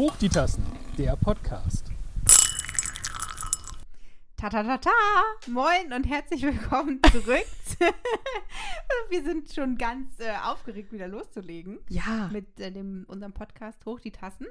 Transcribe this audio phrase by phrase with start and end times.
[0.00, 0.64] Hoch die Tassen,
[0.96, 1.92] der Podcast.
[4.38, 4.90] Ta ta ta ta!
[5.46, 7.44] Moin und herzlich willkommen zurück.
[9.10, 11.80] Wir sind schon ganz äh, aufgeregt, wieder loszulegen.
[11.90, 12.30] Ja.
[12.32, 14.46] Mit äh, dem, unserem Podcast Hoch die Tassen.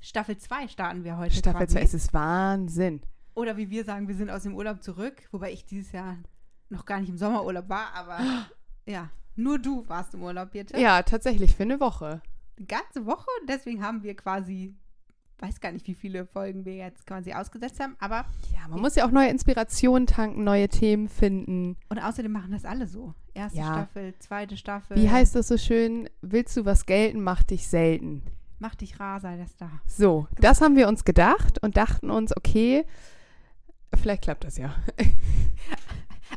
[0.00, 1.34] Staffel 2 starten wir heute.
[1.34, 1.74] Staffel quasi.
[1.74, 3.02] 2, es ist Wahnsinn.
[3.34, 5.28] Oder wie wir sagen, wir sind aus dem Urlaub zurück.
[5.32, 6.16] Wobei ich dieses Jahr
[6.70, 8.20] noch gar nicht im Sommerurlaub war, aber
[8.86, 10.80] ja, nur du warst im Urlaub, bitte.
[10.80, 12.22] Ja, tatsächlich, für eine Woche.
[12.56, 13.26] Eine ganze Woche.
[13.40, 14.74] Und deswegen haben wir quasi,
[15.38, 17.96] weiß gar nicht, wie viele Folgen wir jetzt quasi ausgesetzt haben.
[18.00, 18.24] Aber,
[18.54, 21.76] Ja, man muss ja auch neue Inspirationen tanken, neue Themen finden.
[21.88, 23.14] und außerdem machen das alle so.
[23.34, 23.72] Erste Ja.
[23.72, 24.96] Staffel, zweite Staffel.
[24.96, 26.08] Wie heißt das so schön?
[26.22, 28.22] Willst du was gelten, mach dich selten.
[28.58, 29.70] Mach dich rar, sei das da.
[29.84, 32.86] So, das haben wir uns gedacht und dachten uns, okay,
[33.94, 34.74] vielleicht klappt das ja.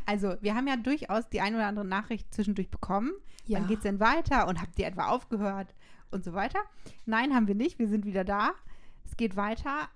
[0.05, 3.11] Also, wir haben ja durchaus die ein oder andere Nachricht zwischendurch bekommen.
[3.47, 4.47] Wann geht's denn weiter?
[4.47, 5.73] Und habt ihr etwa aufgehört?
[6.11, 6.59] Und so weiter.
[7.05, 7.79] Nein, haben wir nicht.
[7.79, 8.51] Wir sind wieder da.
[9.05, 9.89] Es geht weiter.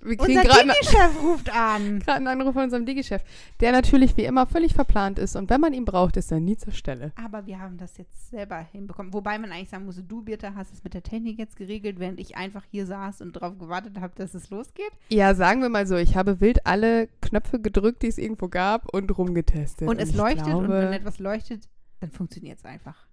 [0.00, 1.98] Wir Unser Digi-Chef ruft an.
[1.98, 3.20] gerade einen Anruf von unserem Digi-Chef,
[3.58, 6.56] der natürlich wie immer völlig verplant ist und wenn man ihn braucht, ist er nie
[6.56, 7.10] zur Stelle.
[7.20, 9.12] Aber wir haben das jetzt selber hinbekommen.
[9.12, 12.20] Wobei man eigentlich sagen muss, du, Birte, hast es mit der Technik jetzt geregelt, während
[12.20, 14.92] ich einfach hier saß und darauf gewartet habe, dass es losgeht.
[15.08, 18.94] Ja, sagen wir mal so, ich habe wild alle Knöpfe gedrückt, die es irgendwo gab
[18.94, 19.88] und rumgetestet.
[19.88, 21.68] Und es leuchtet und glaube- wenn etwas leuchtet,
[21.98, 23.07] dann funktioniert es einfach.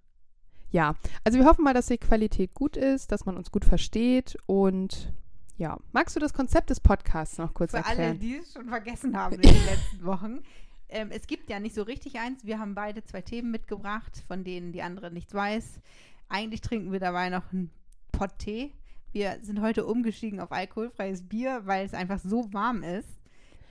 [0.70, 4.36] Ja, also wir hoffen mal, dass die Qualität gut ist, dass man uns gut versteht
[4.46, 5.12] und
[5.58, 5.78] ja.
[5.92, 8.18] Magst du das Konzept des Podcasts noch kurz Für alle, erklären?
[8.18, 10.42] die es schon vergessen haben in den letzten Wochen.
[10.88, 12.44] Ähm, es gibt ja nicht so richtig eins.
[12.44, 15.80] Wir haben beide zwei Themen mitgebracht, von denen die andere nichts weiß.
[16.28, 17.70] Eigentlich trinken wir dabei noch einen
[18.12, 18.72] Pott Tee.
[19.12, 23.08] Wir sind heute umgestiegen auf alkoholfreies Bier, weil es einfach so warm ist.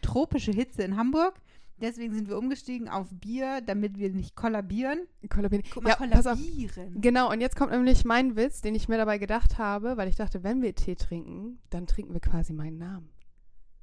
[0.01, 1.35] Tropische Hitze in Hamburg.
[1.81, 4.99] Deswegen sind wir umgestiegen auf Bier, damit wir nicht kollabieren.
[5.29, 5.63] Kollabieren.
[5.73, 6.37] Guck mal, Ja, pass auf.
[6.39, 7.01] kollabieren.
[7.01, 10.15] Genau, und jetzt kommt nämlich mein Witz, den ich mir dabei gedacht habe, weil ich
[10.15, 13.09] dachte, wenn wir Tee trinken, dann trinken wir quasi meinen Namen.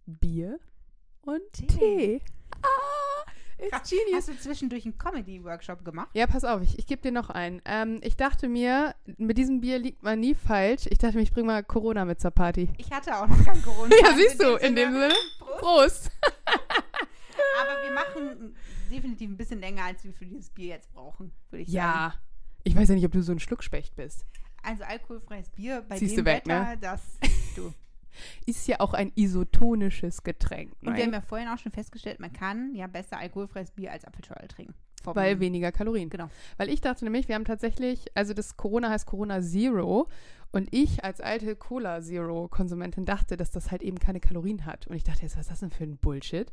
[0.07, 0.59] Bier
[1.21, 1.67] und Tee.
[1.67, 2.21] Tee.
[2.63, 4.27] Ah, it's Hast genius.
[4.27, 6.09] du zwischendurch einen Comedy-Workshop gemacht?
[6.15, 7.61] Ja, pass auf, ich, ich gebe dir noch einen.
[7.67, 10.87] Ähm, ich dachte mir, mit diesem Bier liegt man nie falsch.
[10.89, 12.71] Ich dachte mir, ich bringe mal Corona mit zur Party.
[12.79, 13.95] Ich hatte auch noch kein Corona.
[14.03, 15.13] Ja, siehst du, in dem Sinne.
[15.39, 15.61] Prost.
[15.61, 16.11] Prost.
[17.61, 18.57] Aber wir machen
[18.91, 21.77] definitiv ein bisschen länger, als wir für dieses Bier jetzt brauchen, würde ich sagen.
[21.77, 22.15] Ja.
[22.65, 24.25] Ich weiß ja nicht, ob du so ein Schluckspecht bist.
[24.63, 26.79] Also alkoholfreies Bier bei Ziehst dem du weg, Wetter, ne?
[26.79, 27.01] das
[27.57, 27.73] du.
[28.47, 30.73] Ist ja auch ein isotonisches Getränk.
[30.81, 31.03] Und wir nein?
[31.07, 34.75] haben ja vorhin auch schon festgestellt, man kann ja besser alkoholfreies Bier als Apfelschorle trinken.
[35.05, 36.11] Weil weniger Kalorien.
[36.11, 36.29] Genau.
[36.57, 40.09] Weil ich dachte nämlich, wir haben tatsächlich, also das Corona heißt Corona Zero
[40.53, 44.87] und ich als alte Cola Zero Konsumentin dachte, dass das halt eben keine Kalorien hat.
[44.87, 46.53] Und ich dachte jetzt, was ist das denn für ein Bullshit?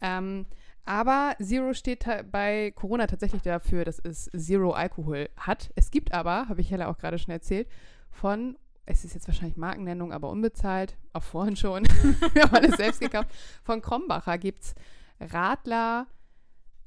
[0.00, 0.46] Ähm,
[0.84, 5.70] aber Zero steht bei Corona tatsächlich dafür, dass es Zero Alkohol hat.
[5.74, 7.68] Es gibt aber, habe ich Hella auch gerade schon erzählt,
[8.10, 11.84] von, es ist jetzt wahrscheinlich Markennennung, aber unbezahlt, auch vorhin schon,
[12.32, 13.28] wir haben alles selbst gekauft,
[13.62, 14.74] von Krombacher gibt es
[15.20, 16.06] Radler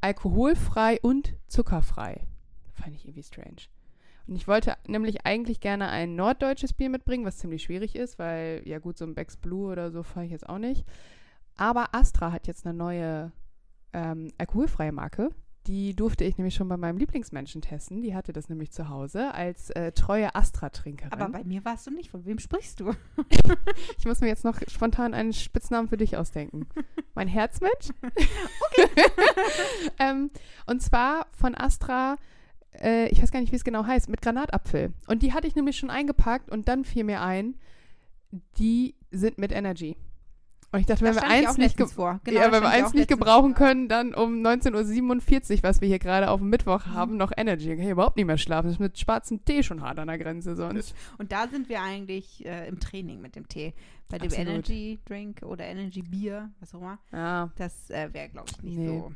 [0.01, 2.25] alkoholfrei und zuckerfrei.
[2.73, 3.67] Fand ich irgendwie strange.
[4.27, 8.61] Und ich wollte nämlich eigentlich gerne ein norddeutsches Bier mitbringen, was ziemlich schwierig ist, weil,
[8.65, 10.85] ja gut, so ein Becks Blue oder so fahre ich jetzt auch nicht.
[11.61, 13.31] Aber Astra hat jetzt eine neue
[13.93, 15.29] ähm, alkoholfreie Marke.
[15.67, 18.01] Die durfte ich nämlich schon bei meinem Lieblingsmenschen testen.
[18.01, 21.13] Die hatte das nämlich zu Hause als äh, treue Astra-Trinkerin.
[21.13, 22.09] Aber bei mir warst du nicht.
[22.09, 22.93] Von wem sprichst du?
[23.99, 26.65] Ich muss mir jetzt noch spontan einen Spitznamen für dich ausdenken.
[27.13, 27.89] mein Herzmensch?
[29.99, 30.31] ähm,
[30.65, 32.15] und zwar von Astra,
[32.73, 34.93] äh, ich weiß gar nicht, wie es genau heißt, mit Granatapfel.
[35.05, 37.59] Und die hatte ich nämlich schon eingepackt und dann fiel mir ein,
[38.57, 39.95] die sind mit Energy.
[40.73, 41.75] Und ich dachte, wenn Da wir ich eins nicht.
[41.75, 43.65] Genau, ja, wenn wir ich eins nicht gebrauchen vor.
[43.67, 46.93] können, dann um 19.47 Uhr, was wir hier gerade auf dem Mittwoch Mhm.
[46.93, 47.67] haben, noch Energy.
[47.67, 48.67] Dann kann ich überhaupt nicht mehr schlafen.
[48.67, 50.95] Das ist mit schwarzem Tee schon hart an der Grenze sonst.
[51.17, 53.73] Und da sind wir eigentlich äh, im Training mit dem Tee.
[54.07, 54.47] Bei dem Absolut.
[54.49, 56.99] Energy Drink oder Energy Bier, was auch immer.
[57.11, 57.49] Ja.
[57.57, 58.87] Das äh, wäre, glaube ich, nicht Nee.
[58.87, 59.11] so.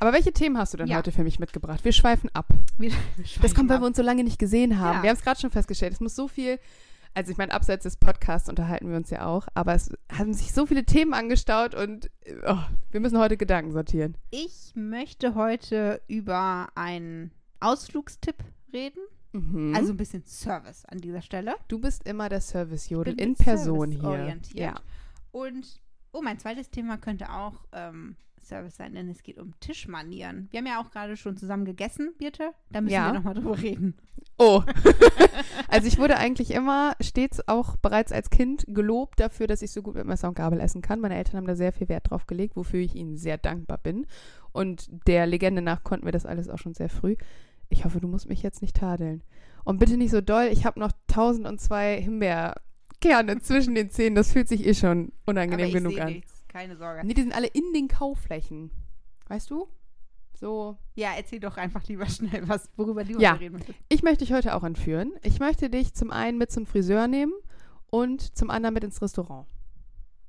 [0.00, 0.96] Aber welche Themen hast du denn Ja.
[0.98, 1.84] heute für mich mitgebracht?
[1.84, 2.46] Wir schweifen ab.
[2.78, 2.92] Wir-
[3.42, 3.88] Das kommt, weil wir ab.
[3.88, 5.02] uns so lange nicht gesehen haben.
[5.02, 5.92] Wir haben es gerade schon festgestellt.
[5.94, 6.58] Es muss so viel,
[7.14, 10.52] also ich meine, abseits des Podcasts unterhalten wir uns ja auch, aber es haben sich
[10.52, 12.58] so viele Themen angestaut und äh, oh,
[12.90, 14.16] wir müssen heute Gedanken sortieren.
[14.30, 17.30] Ich möchte heute über einen
[17.60, 18.36] Ausflugstipp
[18.72, 19.00] reden.
[19.32, 19.74] Mhm.
[19.74, 21.54] Also ein bisschen Service an dieser Stelle.
[21.68, 24.38] du bist immer der Service-Jodel in Person hier.
[24.52, 24.74] Ja.
[25.32, 25.80] Und,
[26.12, 30.48] oh, mein zweites Thema könnte auch ähm, Service sein, denn es geht um Tischmanieren.
[30.50, 32.50] Wir haben ja auch gerade schon zusammen gegessen, Birte.
[32.70, 33.08] Da müssen Ja.
[33.08, 33.94] wir nochmal drüber reden.
[34.38, 34.62] Oh.
[35.68, 39.82] also ich wurde eigentlich immer stets auch bereits als Kind gelobt dafür, dass ich so
[39.82, 41.00] gut mit Messer und Gabel essen kann.
[41.00, 44.06] Meine Eltern haben da sehr viel Wert drauf gelegt, wofür ich ihnen sehr dankbar bin.
[44.52, 47.16] Und der Legende nach konnten wir das alles auch schon sehr früh.
[47.68, 49.22] Ich hoffe, du musst mich jetzt nicht tadeln.
[49.64, 52.54] Und bitte nicht so doll, ich habe noch tausend und zwei Himbeer
[53.00, 56.12] Kerne zwischen den Zähnen, das fühlt sich eh schon unangenehm genug an.
[56.14, 57.04] nichts, keine Sorge.
[57.04, 58.70] Nee, die sind alle in den Kauflächen.
[59.26, 59.68] Weißt du?
[60.34, 60.76] So.
[60.94, 63.32] Ja, erzähl doch einfach lieber schnell was, worüber du Ja.
[63.32, 63.78] reden möchtest.
[63.88, 65.12] Ich möchte dich heute auch entführen.
[65.22, 67.32] Ich möchte dich zum einen mit zum Friseur nehmen
[67.90, 69.46] und zum anderen mit ins Restaurant.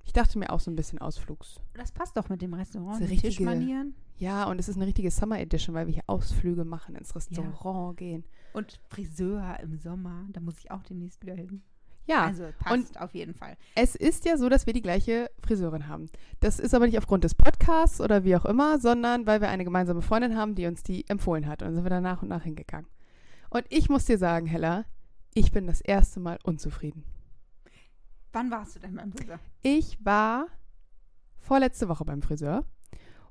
[0.03, 1.59] Ich dachte mir auch so ein bisschen Ausflugs.
[1.73, 5.11] Das passt doch mit dem Restaurant, Das richtige- Tischmanieren Ja, und es ist eine richtige
[5.11, 8.23] Summer Edition, weil wir hier Ausflüge machen, ins Restaurant gehen.
[8.53, 10.25] und Friseur im Sommer.
[10.31, 11.61] Da muss ich auch demnächst wieder hin.
[12.07, 13.57] Ja, Also passt auf jeden Fall.
[13.75, 16.09] es ist ja so, dass wir die gleiche Friseurin haben.
[16.39, 19.63] Das ist aber nicht aufgrund des Podcasts oder wie auch immer, sondern weil wir eine
[19.63, 21.61] gemeinsame Freundin haben, die uns die empfohlen hat.
[21.61, 22.87] Und dann sind wir da nach und nach hingegangen.
[23.49, 24.85] Und ich muss dir sagen, Hella,
[25.33, 27.03] ich bin das erste Mal unzufrieden.
[28.33, 29.39] Wann warst du denn beim Friseur?
[29.63, 30.47] Ich war
[31.39, 32.65] vorletzte Woche beim Friseur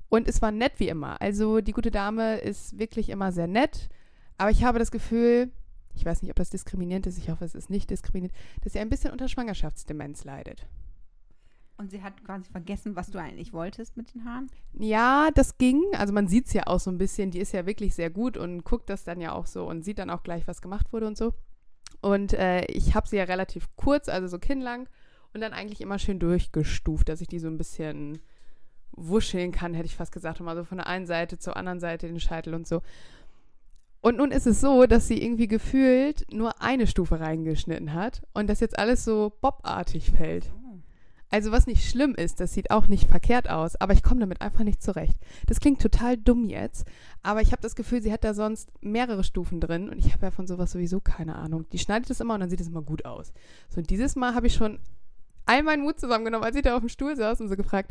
[0.09, 1.21] und es war nett wie immer.
[1.21, 3.89] Also die gute Dame ist wirklich immer sehr nett,
[4.37, 5.51] aber ich habe das Gefühl,
[5.95, 8.79] ich weiß nicht, ob das diskriminierend ist, ich hoffe, es ist nicht diskriminierend, dass sie
[8.79, 10.67] ein bisschen unter Schwangerschaftsdemenz leidet.
[11.77, 14.49] Und sie hat quasi vergessen, was du eigentlich wolltest mit den Haaren.
[14.73, 15.83] Ja, das ging.
[15.93, 17.31] Also man sieht es ja auch so ein bisschen.
[17.31, 19.99] Die ist ja wirklich sehr gut und guckt das dann ja auch so und sieht
[19.99, 21.33] dann auch gleich, was gemacht wurde und so.
[22.01, 24.87] Und äh, ich habe sie ja relativ kurz, also so kinnlang
[25.33, 28.19] und dann eigentlich immer schön durchgestuft, dass ich die so ein bisschen
[28.91, 30.39] wuscheln kann, hätte ich fast gesagt.
[30.39, 32.83] Und mal so von der einen Seite zur anderen Seite den Scheitel und so.
[34.05, 38.47] Und nun ist es so, dass sie irgendwie gefühlt nur eine Stufe reingeschnitten hat und
[38.47, 40.53] das jetzt alles so bobartig fällt.
[41.31, 44.41] Also was nicht schlimm ist, das sieht auch nicht verkehrt aus, aber ich komme damit
[44.41, 45.17] einfach nicht zurecht.
[45.47, 46.85] Das klingt total dumm jetzt,
[47.23, 50.27] aber ich habe das Gefühl, sie hat da sonst mehrere Stufen drin und ich habe
[50.27, 51.65] ja von sowas sowieso keine Ahnung.
[51.71, 53.33] Die schneidet es immer und dann sieht es immer gut aus.
[53.69, 54.77] So und dieses Mal habe ich schon
[55.47, 57.89] all meinen Mut zusammengenommen, als ich da auf dem Stuhl saß und so gefragt,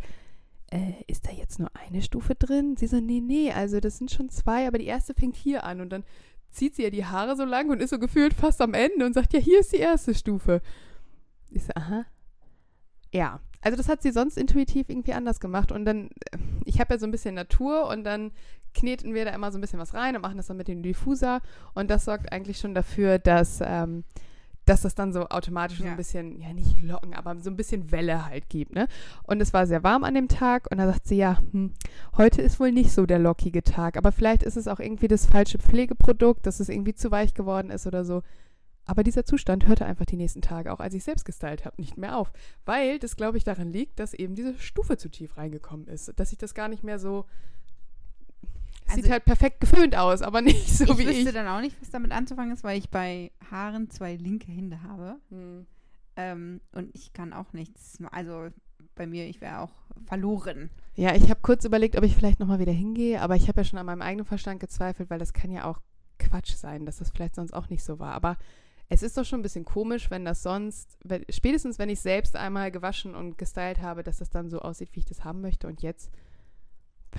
[0.75, 2.76] äh, ist da jetzt nur eine Stufe drin?
[2.76, 5.81] Sie so, nee, nee, also das sind schon zwei, aber die erste fängt hier an
[5.81, 6.05] und dann
[6.50, 9.15] zieht sie ja die Haare so lang und ist so gefühlt fast am Ende und
[9.15, 10.61] sagt, ja, hier ist die erste Stufe.
[11.50, 12.05] Ich so, aha.
[13.12, 15.71] Ja, also das hat sie sonst intuitiv irgendwie anders gemacht.
[15.71, 18.32] Und dann, äh, ich habe ja so ein bisschen Natur und dann
[18.75, 20.82] kneten wir da immer so ein bisschen was rein und machen das dann mit dem
[20.82, 21.41] Diffuser.
[21.75, 24.03] Und das sorgt eigentlich schon dafür, dass, ähm,
[24.66, 25.90] dass das dann so automatisch so Ja.
[25.90, 28.75] ein bisschen, ja nicht locken, aber so ein bisschen Welle halt gibt.
[28.75, 28.88] Ne?
[29.25, 31.72] Und es war sehr warm an dem Tag und da sagt sie, ja, hm,
[32.16, 33.96] heute ist wohl nicht so der lockige Tag.
[33.96, 37.70] Aber vielleicht ist es auch irgendwie das falsche Pflegeprodukt, dass es irgendwie zu weich geworden
[37.70, 38.22] ist oder so.
[38.87, 41.96] Aber dieser Zustand hörte einfach die nächsten Tage, auch als ich selbst gestylt habe, nicht
[41.96, 42.32] mehr auf.
[42.67, 46.12] Weil das, glaube ich, daran liegt, dass eben diese Stufe zu tief reingekommen ist.
[46.17, 47.25] Dass ich das gar nicht mehr so.
[48.94, 51.32] Also- sieht halt perfekt geföhnt aus, aber nicht so ich wie wüsste ich.
[51.32, 55.17] dann auch nicht, was damit anzufangen ist, weil ich bei Haaren zwei linke Hände habe.
[55.31, 55.67] Hm.
[56.17, 57.99] Ähm, und ich kann auch nichts.
[58.12, 58.49] Also
[58.94, 59.73] bei mir, ich wäre auch
[60.06, 60.70] verloren.
[60.94, 63.64] Ja, ich habe kurz überlegt, ob ich vielleicht nochmal wieder hingehe, aber ich habe ja
[63.64, 65.81] schon an meinem eigenen Verstand gezweifelt, weil das kann ja auch
[66.19, 68.12] Quatsch sein, dass das vielleicht sonst auch nicht so war.
[68.12, 68.37] Aber
[68.88, 72.37] es ist doch schon ein bisschen komisch, wenn das sonst, wenn, spätestens wenn ich selbst
[72.37, 75.67] einmal gewaschen und gestylt habe, dass das dann so aussieht, wie ich das haben möchte.
[75.67, 76.11] Und jetzt,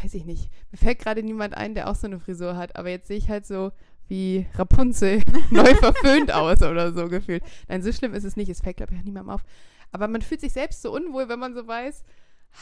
[0.02, 2.90] weiß ich nicht, mir fällt gerade niemand ein, der auch so eine Frisur hat, aber
[2.90, 3.72] jetzt sehe ich halt so
[4.08, 7.44] wie Rapunzel neu verföhnt aus oder so gefühlt.
[7.68, 8.50] Nein, so schlimm ist es nicht.
[8.50, 9.44] Es fällt, glaube ich, auch niemandem auf.
[9.92, 12.04] Aber man fühlt sich selbst so unwohl, wenn man so weiß,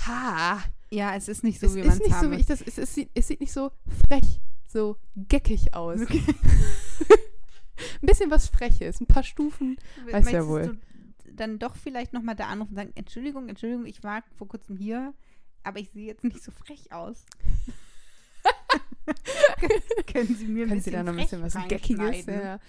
[0.05, 2.61] ha, Ja, es ist nicht so, es wie man es nicht so, wie ich das.
[2.61, 3.71] Es, es, sieht, es sieht nicht so
[4.07, 6.01] frech, so geckig aus.
[6.01, 6.23] Okay.
[8.01, 9.77] ein bisschen was Freches, ein paar Stufen.
[10.11, 10.67] Weiß ja wohl.
[10.67, 10.77] Du
[11.35, 15.13] dann doch vielleicht nochmal da anrufen und sagen, Entschuldigung, Entschuldigung, ich war vor kurzem hier,
[15.63, 17.25] aber ich sehe jetzt nicht so frech aus.
[20.11, 22.25] Können Sie mir ein Können Sie bisschen, da noch ein bisschen was Geckiges?
[22.25, 22.59] Ja.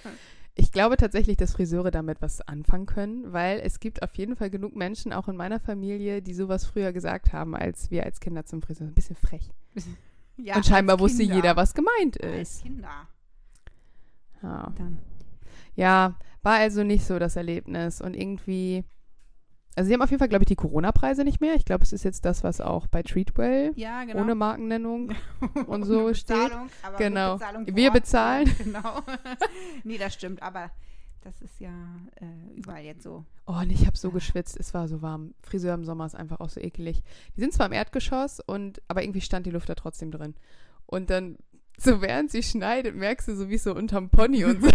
[0.57, 4.51] Ich glaube tatsächlich, dass Friseure damit was anfangen können, weil es gibt auf jeden Fall
[4.51, 8.45] genug Menschen, auch in meiner Familie, die sowas früher gesagt haben, als wir als Kinder
[8.45, 8.87] zum Friseur.
[8.87, 9.51] Ein bisschen frech.
[10.37, 12.63] Ja, Und scheinbar als wusste jeder, was gemeint Als ist.
[12.65, 13.07] Kinder.
[14.43, 14.73] Ja.
[14.77, 14.99] Dann.
[15.77, 18.01] ja, war also nicht so das Erlebnis.
[18.01, 18.83] Und irgendwie.
[19.77, 21.55] Also, sie haben auf jeden Fall, glaube ich, die Corona-Preise nicht mehr.
[21.57, 24.21] Ich glaube, es ist jetzt das, was auch bei Treatwell Ja, genau.
[24.21, 25.13] ohne Markennennung
[25.67, 26.37] und so Ohne steht.
[26.45, 27.33] Bezahlung, aber Genau.
[27.35, 27.95] Bezahlung Wir Ort.
[27.95, 28.47] bezahlen.
[28.47, 29.01] Ja, genau.
[29.85, 30.71] nee, das stimmt, aber
[31.23, 31.71] das ist ja
[32.21, 33.25] äh, überall jetzt so.
[33.47, 34.57] Oh, und ich habe so geschwitzt.
[34.61, 35.35] Es war so warm.
[35.43, 37.03] Friseur im Sommer ist einfach auch so eklig.
[37.37, 40.35] Die sind zwar im Erdgeschoss, und, aber irgendwie stand die Luft da trotzdem drin.
[40.87, 41.39] Und dann,
[41.79, 44.71] so während sie schneidet, merkst du so wie so unterm Pony und so,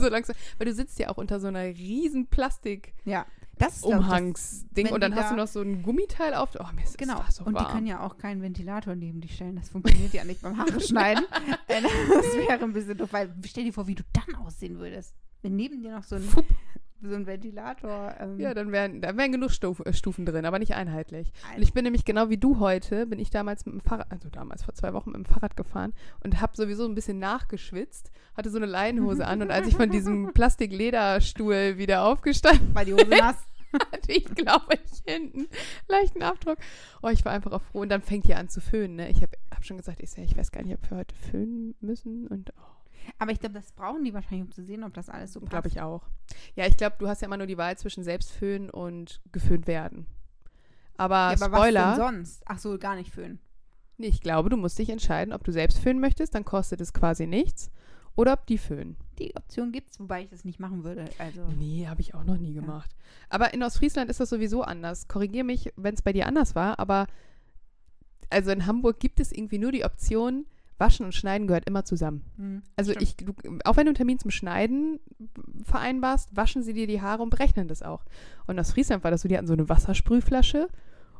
[0.00, 0.36] so langsam.
[0.56, 3.26] Weil du sitzt ja auch unter so einer riesen Plastik Ja,
[3.58, 6.50] das Umhangsding und dann hast du da- noch so ein Gummiteil auf.
[6.58, 7.22] Oh, mir ist Genau.
[7.30, 7.66] so und warm.
[7.66, 9.56] die können ja auch keinen Ventilator neben die stellen.
[9.56, 11.24] Das funktioniert ja nicht beim Haare schneiden.
[11.68, 15.14] Äh, das wäre ein bisschen doof, weil stell dir vor, wie du dann aussehen würdest.
[15.42, 16.46] Wenn neben dir noch so ein, Fupp.
[17.02, 18.14] So ein Ventilator.
[18.18, 21.32] Ähm, Ja, dann wären, da wären genug Stuf, äh, Stufen drin, aber nicht einheitlich.
[21.54, 24.28] Und ich bin nämlich genau wie du heute, bin ich damals mit dem Fahrrad, also
[24.28, 25.92] damals vor zwei Wochen mit dem Fahrrad gefahren
[26.24, 29.90] und habe sowieso ein bisschen nachgeschwitzt, hatte so eine Leinenhose an und als ich von
[29.90, 33.36] diesem Plastik-Lederstuhl wieder aufgestanden weil die Hose nass.
[33.92, 35.46] hatte ich, glaube ich, hinten
[35.88, 36.58] leichten Abdruck.
[37.02, 37.80] Oh, ich war einfach auch froh.
[37.80, 38.96] Und dann fängt ihr an zu föhnen.
[38.96, 39.10] Ne?
[39.10, 42.26] Ich habe hab schon gesagt, ich, ich weiß gar nicht, ob wir heute föhnen müssen.
[42.28, 42.77] Und oh,
[43.18, 45.50] Aber ich glaube, das brauchen die wahrscheinlich, um zu sehen, ob das alles so passt.
[45.50, 46.02] glaube ich auch.
[46.54, 49.66] Ja, ich glaube, du hast ja immer nur die Wahl zwischen selbst föhnen und geföhnt
[49.66, 50.06] werden.
[50.96, 51.80] Aber, Ja, aber Spoiler.
[51.88, 52.42] was denn sonst?
[52.46, 53.38] Ach so, gar nicht föhnen.
[53.96, 56.92] Nee, ich glaube, du musst dich entscheiden, ob du selbst föhnen möchtest, dann kostet es
[56.92, 57.70] quasi nichts.
[58.14, 58.96] Oder ob die föhnen.
[59.20, 61.04] Die Option gibt's, wobei ich das nicht machen würde.
[61.18, 62.90] Also, Nee, habe ich auch noch nie gemacht.
[63.28, 65.06] Aber in Ostfriesland ist das sowieso anders.
[65.06, 67.06] Korrigier mich, wenn es bei dir anders war, aber
[68.30, 70.46] also in Hamburg gibt es irgendwie nur die Option,
[70.78, 72.24] Waschen und Schneiden gehört immer zusammen.
[72.36, 73.02] hm, Also stimmt.
[73.02, 75.00] ich, du, auch wenn du einen Termin zum Schneiden
[75.64, 78.04] vereinbarst, waschen sie dir die Haare und berechnen das auch.
[78.46, 80.68] Und aus Friesland war das so, die hatten so eine Wassersprühflasche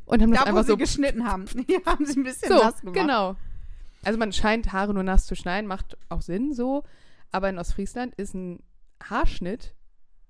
[0.04, 1.46] und haben das Da, wo einfach sie so geschnitten haben.
[1.66, 2.94] Hier haben sie ein bisschen so, nass gemacht.
[2.96, 3.36] genau.
[4.04, 6.84] Also man scheint Haare nur nass zu schneiden, macht auch Sinn so.
[7.32, 8.60] Aber in Ostfriesland ist ein
[9.02, 9.74] Haarschnitt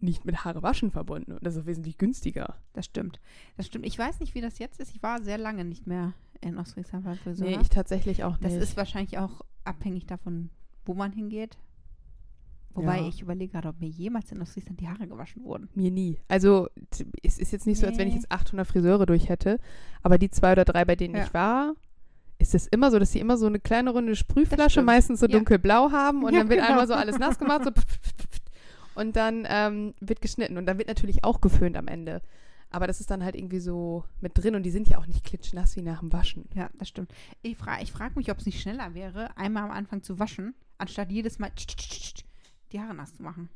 [0.01, 1.33] nicht mit Haare waschen verbunden.
[1.33, 2.57] Und das ist auch wesentlich günstiger.
[2.73, 3.21] Das stimmt.
[3.57, 3.85] Das stimmt.
[3.85, 4.95] Ich weiß nicht, wie das jetzt ist.
[4.95, 7.47] Ich war sehr lange nicht mehr in Ostfriesland beim Friseur.
[7.49, 8.63] nee, ich tatsächlich auch das nicht.
[8.63, 10.51] ist wahrscheinlich auch abhängig davon,
[10.85, 11.59] wo man hingeht.
[12.75, 13.09] Wobei Ja.
[13.09, 15.69] ich überlege gerade, ob mir jemals in Ostfriesland die Haare gewaschen wurden.
[15.75, 16.19] Mir nie.
[16.29, 16.69] Also
[17.23, 19.59] es ist jetzt nicht so, als wenn ich jetzt 800 Friseure durch hätte.
[20.03, 21.25] Aber die zwei oder drei, bei denen Ja.
[21.25, 21.75] ich war,
[22.39, 25.33] ist es immer so, dass sie immer so eine kleine runde Sprühflasche, meistens so Ja.
[25.33, 26.23] dunkelblau haben.
[26.23, 26.71] Und dann wird genau.
[26.71, 27.65] einmal so alles nass gemacht.
[27.65, 27.71] So
[28.95, 30.57] und dann ähm, wird geschnitten.
[30.57, 32.23] Und dann wird natürlich auch geföhnt am Ende.
[32.71, 34.55] Aber das ist dann halt irgendwie so mit drin.
[34.55, 36.49] Und die sind ja auch nicht klitschnass wie nach dem Waschen.
[36.55, 37.13] Ja, das stimmt.
[37.43, 40.55] Ich, fra ich frage mich, ob es nicht schneller wäre, einmal am Anfang zu waschen,
[40.77, 41.51] anstatt jedes Mal
[42.73, 43.49] die Haare nass zu machen.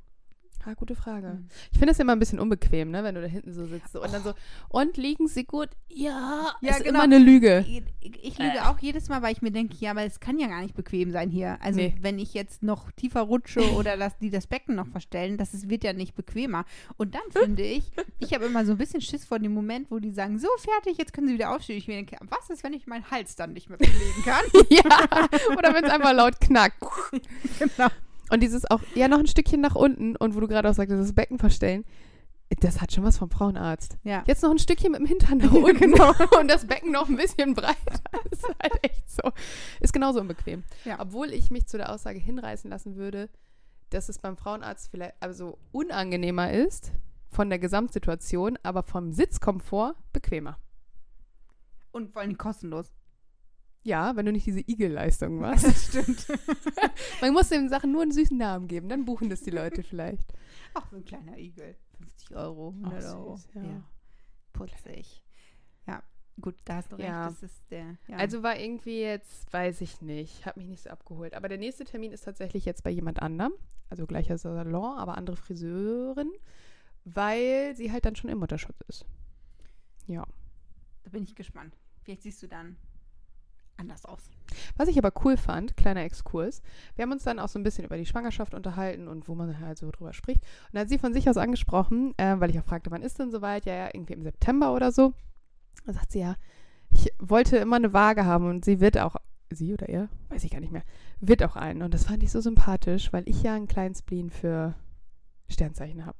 [0.64, 1.26] Ah, gute Frage.
[1.28, 1.48] Mhm.
[1.72, 3.96] Ich finde das immer ein bisschen unbequem, ne, wenn du da hinten so sitzt.
[3.96, 4.32] Und dann so,
[4.68, 5.68] und liegen sie gut?
[5.88, 6.90] Ja, Ja, ist genau.
[6.90, 7.64] immer eine Lüge.
[7.68, 7.82] Ich,
[8.22, 8.60] ich, lüge Äh.
[8.60, 11.10] auch jedes Mal, weil ich mir denke, ja, aber es kann ja gar nicht bequem
[11.10, 11.58] sein hier.
[11.60, 11.96] Also Nee.
[12.00, 15.68] wenn ich jetzt noch tiefer rutsche oder dass die das Becken noch verstellen, das ist,
[15.68, 16.64] wird ja nicht bequemer.
[16.96, 17.90] Und dann finde ich,
[18.20, 20.96] ich habe immer so ein bisschen Schiss vor dem Moment, wo die sagen, so fertig,
[20.96, 21.76] jetzt können sie wieder aufstehen.
[21.78, 24.44] Ich mir denke, was ist, wenn ich meinen Hals dann nicht mehr bewegen kann?
[24.70, 24.84] ja,
[25.58, 26.80] oder wenn es einfach laut knackt.
[27.58, 27.88] genau.
[28.32, 30.98] Und dieses auch, ja, noch ein Stückchen nach unten und wo du gerade auch sagtest,
[31.02, 31.84] das Becken verstellen,
[32.60, 33.98] das hat schon was vom Frauenarzt.
[34.04, 34.24] Ja.
[34.26, 36.14] Jetzt noch ein Stückchen mit dem Hintern nach unten Genau.
[36.40, 37.76] und das Becken noch ein bisschen breiter.
[38.30, 39.30] Das ist halt echt so.
[39.80, 40.64] Ist genauso unbequem.
[40.86, 40.98] Ja.
[40.98, 43.28] Obwohl ich mich zu der Aussage hinreißen lassen würde,
[43.90, 46.92] dass es beim Frauenarzt vielleicht also unangenehmer ist
[47.28, 50.58] von der Gesamtsituation, aber vom Sitzkomfort bequemer.
[51.90, 52.94] Und vor allem kostenlos.
[53.84, 55.64] Ja, wenn du nicht diese Igel-Leistung machst.
[55.66, 56.26] Das stimmt.
[57.20, 60.32] Man muss den Sachen nur einen süßen Namen geben, dann buchen das die Leute vielleicht.
[60.74, 61.76] Auch so ein kleiner Igel.
[61.98, 63.36] 50 Euro, 100 Ach, Euro.
[63.36, 63.62] süß, ja.
[63.62, 63.84] ja.
[64.52, 65.22] Putzig.
[65.86, 66.02] Ja,
[66.40, 67.08] gut, da hast du recht.
[67.08, 67.28] Ja.
[67.28, 67.96] Das ist der.
[68.08, 68.16] Ja.
[68.16, 71.34] Also war irgendwie jetzt, weiß ich nicht, hat mich nicht so abgeholt.
[71.34, 73.52] Aber der nächste Termin ist tatsächlich jetzt bei jemand anderem,
[73.88, 76.30] also gleicher Salon, aber andere Friseurin,
[77.04, 79.04] weil sie halt dann schon im Mutterschutz ist.
[80.06, 80.26] Ja.
[81.04, 81.76] da bin ich gespannt.
[82.02, 82.76] Vielleicht siehst du dann
[83.76, 84.30] anders aus.
[84.76, 86.62] Was ich aber cool fand, kleiner Exkurs,
[86.94, 89.60] wir haben uns dann auch so ein bisschen über die Schwangerschaft unterhalten und wo man
[89.60, 90.42] halt so drüber spricht.
[90.42, 93.18] Und da hat sie von sich aus angesprochen, äh, weil ich auch fragte, wann ist
[93.18, 93.66] denn soweit?
[93.66, 95.14] Ja, ja, irgendwie im September oder so.
[95.86, 96.36] Da sagt sie ja,
[96.90, 99.16] ich wollte immer eine Waage haben und sie wird auch,
[99.50, 100.84] sie oder er, weiß ich gar nicht mehr,
[101.20, 101.82] wird auch einen.
[101.82, 104.74] Und das fand ich so sympathisch, weil ich ja einen kleinen Spleen für
[105.48, 106.18] Sternzeichen habe.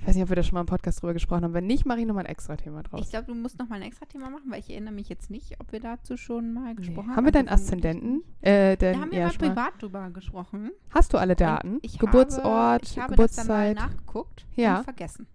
[0.00, 1.52] Ich weiß nicht, ob wir da schon mal im Podcast drüber gesprochen haben.
[1.54, 3.00] Wenn nicht, mache ich nochmal ein extra Thema draus.
[3.02, 5.28] Ich glaube, du musst noch mal ein extra Thema machen, weil ich erinnere mich jetzt
[5.28, 6.74] nicht, ob wir dazu schon mal Nee.
[6.76, 7.16] gesprochen haben.
[7.16, 8.22] Haben wir deinen Aszendenten?
[8.40, 9.54] Äh, Da den, haben wir ja, mal schon mal.
[9.54, 10.70] privat drüber gesprochen.
[10.90, 11.78] Hast du alle Daten?
[11.82, 13.76] Ich Geburtsort, habe, ich habe das dann mal Geburtszeit.
[13.76, 14.78] nachgeguckt Ja.
[14.78, 15.26] und vergessen.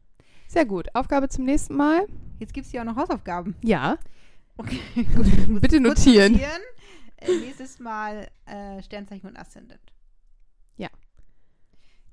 [0.47, 0.87] Sehr gut.
[0.95, 2.07] Aufgabe zum nächsten Mal.
[2.39, 3.55] Jetzt gibt es ja auch noch Hausaufgaben.
[3.61, 3.97] Ja.
[4.57, 4.79] Okay,
[5.15, 5.61] gut.
[5.61, 6.39] Bitte kurz notieren.
[7.17, 9.81] Äh, nächstes Mal äh, Sternzeichen und Aszendent.
[10.77, 10.89] Ja.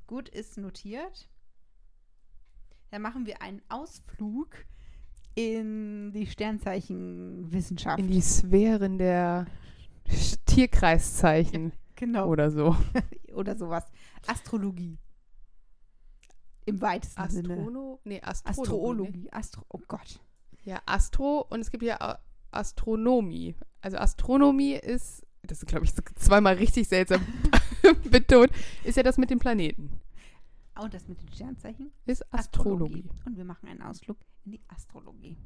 [0.07, 1.29] Gut, ist notiert.
[2.91, 4.49] Dann machen wir einen Ausflug
[5.35, 7.99] in die Sternzeichenwissenschaft.
[7.99, 9.47] In die Sphären der
[10.47, 12.29] Tierkreiszeichen genau.
[12.29, 12.77] oder so.
[13.35, 13.85] Oder sowas.
[14.27, 14.99] Astrologie.
[16.67, 17.55] Im weitesten Sinne.
[17.55, 18.01] Astrono?
[18.03, 18.61] Nee, Astrologie.
[18.61, 19.29] Astrologie.
[19.33, 20.21] Astro oh Gott.
[20.65, 22.19] Ja, Astro und es gibt ja
[22.51, 23.55] Astronomie.
[23.81, 27.25] Also Astronomie ist, das ist glaube ich zweimal richtig seltsam
[28.11, 28.51] betont,
[28.83, 30.00] ist ja das mit den Planeten.
[30.81, 31.91] Und das mit den Sternzeichen?
[32.07, 33.09] Ist Astrologie.
[33.27, 35.37] Und wir machen einen Ausflug in die Astrologie.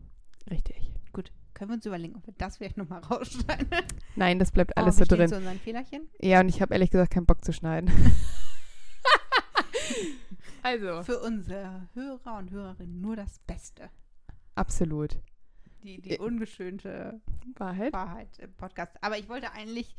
[0.50, 0.92] Richtig.
[1.12, 3.68] Gut, können wir uns überlegen, ob wir das vielleicht nochmal rausschneiden.
[4.16, 5.28] Nein, das bleibt alles oh, so drin.
[5.28, 6.08] zu unseren Fehlerchen.
[6.20, 7.90] Ja, und ich habe ehrlich gesagt keinen Bock zu schneiden.
[10.62, 13.90] also, Für unsere Hörer und Hörerinnen nur das Beste.
[14.54, 15.18] absolut.
[15.82, 16.18] Die, die Äh.
[16.18, 17.20] ungeschönte
[17.56, 17.92] Wahrheit?
[17.92, 18.96] Wahrheit im Podcast.
[19.02, 19.94] Aber ich wollte eigentlich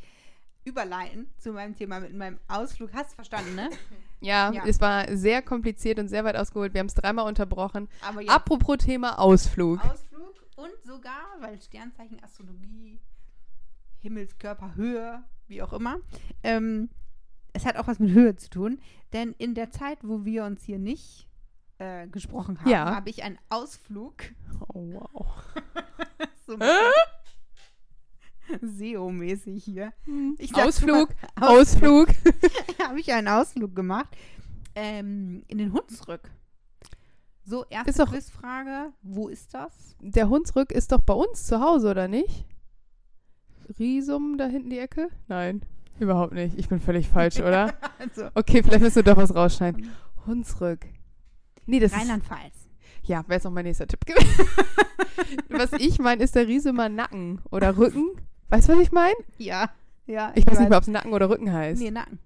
[0.66, 2.92] überleiten zu meinem Thema mit meinem Ausflug.
[2.94, 3.70] Hast du verstanden, ne?
[4.22, 4.64] Ja, Ja.
[4.66, 6.74] es war sehr kompliziert und sehr weit ausgeholt.
[6.74, 7.88] Wir haben es dreimal unterbrochen.
[8.02, 9.80] Aber jetzt Apropos Thema Ausflug.
[9.86, 13.00] Ausflug und sogar, weil Sternzeichen, Astrologie,
[14.00, 15.98] Himmelskörper, Höhe, wie auch immer,
[16.44, 16.90] ähm,
[17.54, 18.80] es hat auch was mit Höhe zu tun.
[19.14, 21.28] Denn in der Zeit, wo wir uns hier nicht
[21.78, 22.96] äh, gesprochen haben, Ja.
[22.96, 24.16] habe ich einen Ausflug,
[24.74, 25.28] Oh, wow.
[26.48, 26.58] so
[28.62, 29.94] SEO-mäßig hier.
[30.40, 31.10] Sag's Ausflug,
[31.40, 32.10] mal, Ausflug.
[32.88, 34.16] habe ich einen Ausflug gemacht
[34.76, 36.30] ähm, in den Hunsrück.
[37.44, 39.96] So, erste Ist doch- Quizfrage, wo ist das?
[40.00, 42.46] Der Hunsrück ist doch bei uns zu Hause, oder nicht?
[43.80, 45.10] Riesum da hinten die Ecke?
[45.28, 45.62] Nein,
[46.00, 46.58] überhaupt nicht.
[46.58, 47.74] Ich bin völlig falsch, oder?
[47.98, 49.90] Also, Okay, vielleicht müssen wir doch was rausschneiden.
[50.28, 50.86] Hunsrück.
[51.66, 52.54] Nee, das Rheinland-Pfalz.
[53.04, 54.48] ja, wäre jetzt noch mein nächster Tipp gewesen.
[55.50, 58.12] was ich meine, ist der Riesumer Nacken oder Rücken.
[58.50, 59.16] Weißt du, was ich meine?
[59.38, 59.70] Ja,
[60.06, 60.32] ja.
[60.36, 61.82] Ich weiß nicht mehr, ob es Nacken oder Rücken heißt.
[61.82, 62.20] Nee, Nacken.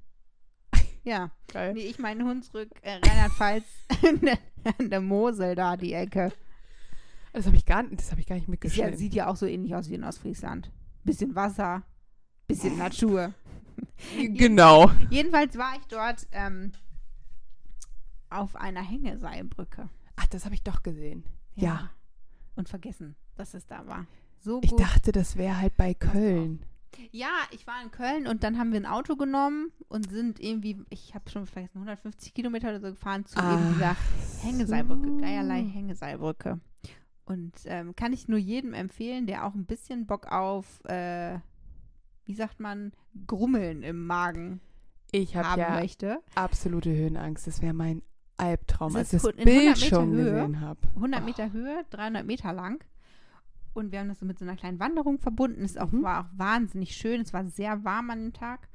[1.04, 1.32] Ja.
[1.52, 1.74] Geil.
[1.74, 3.64] Nee, ich meine Hunsrück, äh, Rheinland-Pfalz,
[4.80, 6.32] in der- Mosel da, die Ecke.
[7.34, 9.36] Das habe ich, gar nicht- das hab ich gar nicht Ist ja, sieht ja auch
[9.38, 10.70] so ähnlich aus wie in Ostfriesland.
[11.06, 11.84] Bisschen Wasser,
[12.48, 13.34] bisschen Natur.
[14.18, 14.92] genau.
[15.10, 16.74] Jedenfalls war ich dort ähm,
[18.30, 19.90] auf einer Hängeseilbrücke.
[20.18, 21.24] Ach, das habe ich doch gesehen.
[21.56, 21.90] Ja.
[22.56, 24.06] Und vergessen, dass es da war.
[24.42, 24.80] So Ich gut.
[24.80, 26.64] dachte, das wäre halt bei Köln.
[27.12, 30.84] Ja, ich war in Köln und dann haben wir ein Auto genommen und sind irgendwie,
[30.90, 33.96] ich habe schon vergessen, 150 Kilometer oder so gefahren zu eben dieser
[34.42, 36.60] Hängeseilbrücke, Geierlei Hängeseilbrücke.
[37.26, 41.40] Und ähm, kann ich nur jedem empfehlen, der auch ein bisschen Bock auf, äh,
[42.26, 42.92] wie sagt man,
[43.28, 44.60] Grummeln im Magen
[45.12, 46.20] Ich habe haben ja möchte.
[46.36, 47.48] absolute Höhenangst.
[47.48, 48.02] Das wäre mein
[48.38, 50.24] Albtraum, Das als ich das in 100 Bild schon Höhe.
[50.34, 50.80] gesehen habe.
[50.96, 52.84] 100 Meter Höhe, 300 Meter lang.
[53.80, 55.64] Und wir haben das so mit so einer kleinen Wanderung verbunden.
[55.64, 56.04] Es auch, Mhm.
[56.04, 57.22] war auch wahnsinnig schön.
[57.22, 58.68] Es war sehr warm an dem Tag.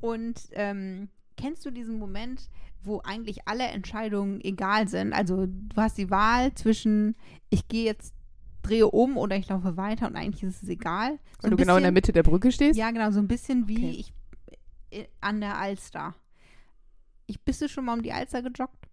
[0.00, 2.48] Und ähm, kennst du diesen Moment,
[2.82, 5.12] wo eigentlich alle Entscheidungen egal sind?
[5.12, 7.16] Also du hast die Wahl zwischen,
[7.50, 8.14] ich gehe jetzt,
[8.62, 11.18] drehe um oder ich laufe weiter und eigentlich ist es egal.
[11.38, 12.78] So Weil du ein genau in der bisschen- Mitte der Brücke stehst?
[12.78, 13.90] Ja, genau, so ein bisschen wie Okay.
[13.98, 14.12] ich
[14.90, 16.14] äh, an der Alster.
[17.26, 18.83] Ich, bist du schon mal um die Alster gejoggt?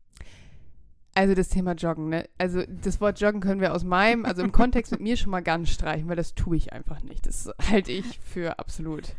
[1.14, 2.30] Also das Thema Joggen, ne?
[2.38, 5.42] Also das Wort Joggen können wir aus meinem, also im Kontext mit mir schon mal
[5.42, 7.28] ganz streichen, weil das tue ich einfach nicht.
[7.28, 9.14] Das halte ich für absolut.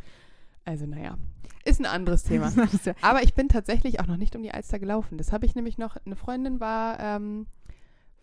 [0.64, 1.18] Also naja,
[1.64, 2.50] ist ein anderes Thema.
[3.02, 5.18] Aber ich bin tatsächlich auch noch nicht um die Alster gelaufen.
[5.18, 7.46] Das habe ich nämlich noch, eine Freundin war, ähm,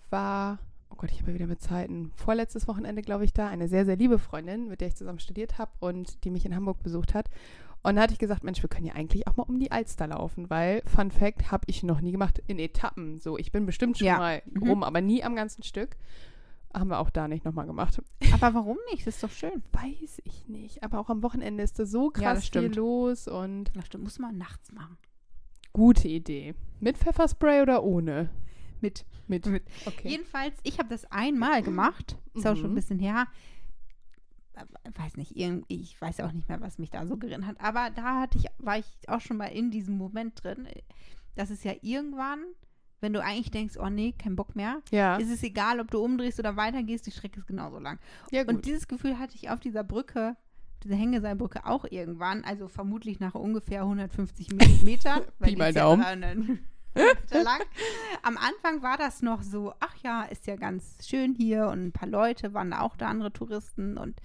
[0.10, 0.58] war,
[0.90, 3.86] oh Gott, ich habe ja wieder mit Zeiten, vorletztes Wochenende, glaube ich, da, eine sehr,
[3.86, 7.14] sehr liebe Freundin, mit der ich zusammen studiert habe und die mich in Hamburg besucht
[7.14, 7.30] hat.
[7.82, 10.08] Und da hatte ich gesagt, Mensch, wir können ja eigentlich auch mal um die Alster
[10.08, 13.20] laufen, weil, Fun Fact, habe ich noch nie gemacht, in Etappen.
[13.20, 14.18] So, ich bin bestimmt schon Ja.
[14.18, 14.70] mal Mhm.
[14.70, 15.96] rum, aber nie am ganzen Stück.
[16.74, 18.00] Haben wir auch da nicht nochmal gemacht.
[18.44, 19.08] Aber warum nicht?
[19.08, 19.64] Das ist doch schön.
[19.72, 20.84] Weiß ich nicht.
[20.84, 22.76] Aber auch am Wochenende ist da so Ja, das krass viel stimmt.
[22.76, 24.96] los und Ach, stimmt, muss man nachts machen.
[25.74, 26.54] Gute Idee.
[26.80, 28.30] Mit Pfefferspray oder ohne?
[28.82, 29.04] Mit.
[29.28, 29.48] Mit.
[29.48, 29.64] Mit.
[29.88, 30.10] Okay.
[30.10, 32.18] Jedenfalls, ich habe das einmal gemacht.
[32.36, 32.76] Ist auch schon ein Mhm.
[32.76, 33.26] bisschen her.
[34.84, 37.60] Äh, Weiß nicht, ich weiß auch nicht mehr, was mich da so gerinnt hat.
[37.62, 40.68] Aber da hatte ich, war ich auch schon mal in diesem Moment drin.
[41.36, 42.40] Das ist ja irgendwann,
[43.02, 45.16] wenn du eigentlich denkst, oh nee, kein Bock mehr, Ja.
[45.18, 47.98] ist es egal, ob du umdrehst oder weitergehst, die Strecke ist genauso lang.
[48.32, 48.44] ja.
[48.46, 50.36] Und dieses Gefühl hatte ich auf dieser Brücke,
[50.84, 55.22] dieser Hängeseilbrücke auch irgendwann, also vermutlich nach ungefähr 150 Me- Metern.
[55.42, 56.02] Pi mal ist ja Daumen.
[56.04, 56.38] 300
[56.96, 57.62] Meter lang.
[58.24, 61.92] Am Anfang war das noch so, ach ja, ist ja ganz schön hier und ein
[61.94, 64.20] paar Leute waren da auch da, andere Touristen und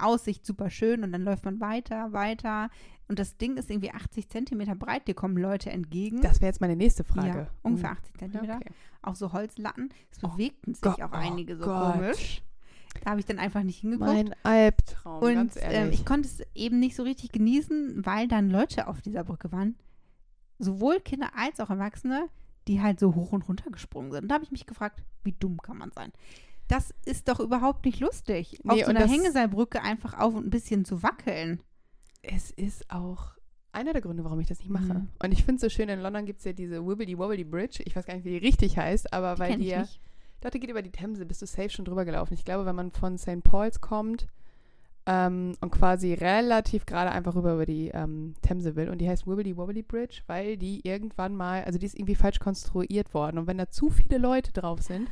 [0.00, 2.70] Aussicht super schön und dann läuft man weiter, weiter
[3.08, 6.20] und das Ding ist irgendwie 80 Zentimeter breit, dir kommen Leute entgegen.
[6.20, 7.38] das wäre jetzt meine nächste Frage.
[7.38, 8.70] Ja, ungefähr Uh, 80 ja, Zentimeter okay.
[9.02, 9.88] auch so Holzlatten.
[10.10, 11.94] Es Oh bewegten sich Gott, auch oh einige so Gott.
[11.94, 12.42] komisch.
[13.02, 14.10] Da habe ich dann einfach nicht hingeguckt.
[14.10, 16.00] Mein Albtraum, und ganz ähm, ehrlich.
[16.00, 19.76] ich konnte es eben nicht so richtig genießen, weil dann Leute auf dieser Brücke waren,
[20.58, 22.28] sowohl Kinder als auch Erwachsene,
[22.66, 24.22] die halt so hoch und runter gesprungen sind.
[24.24, 26.12] Und da habe ich mich gefragt, wie dumm kann man sein?
[26.68, 30.46] Das ist doch überhaupt nicht lustig, auf Nee, so und einer Hängeseilbrücke einfach auf und
[30.46, 31.60] ein bisschen zu wackeln.
[32.22, 33.32] es ist auch
[33.72, 34.94] einer der Gründe, warum ich das nicht mache.
[34.94, 35.08] Mhm.
[35.22, 37.82] Und ich finde es so schön, in London gibt es ja diese Wibbly Wobbly Bridge.
[37.84, 39.84] Ich weiß gar nicht, wie die richtig heißt, aber Die weil die ich ja
[40.40, 42.34] dachte, geht über die Themse, bist du safe schon drüber gelaufen.
[42.34, 43.42] Ich glaube, wenn man von St.
[43.42, 44.26] Paul's kommt
[45.06, 49.26] ähm, und quasi relativ gerade einfach rüber über die ähm, Themse will und die heißt
[49.26, 53.46] Wibbly Wobbly Bridge, weil die irgendwann mal, also die ist irgendwie falsch konstruiert worden und
[53.46, 55.08] wenn da zu viele Leute drauf sind,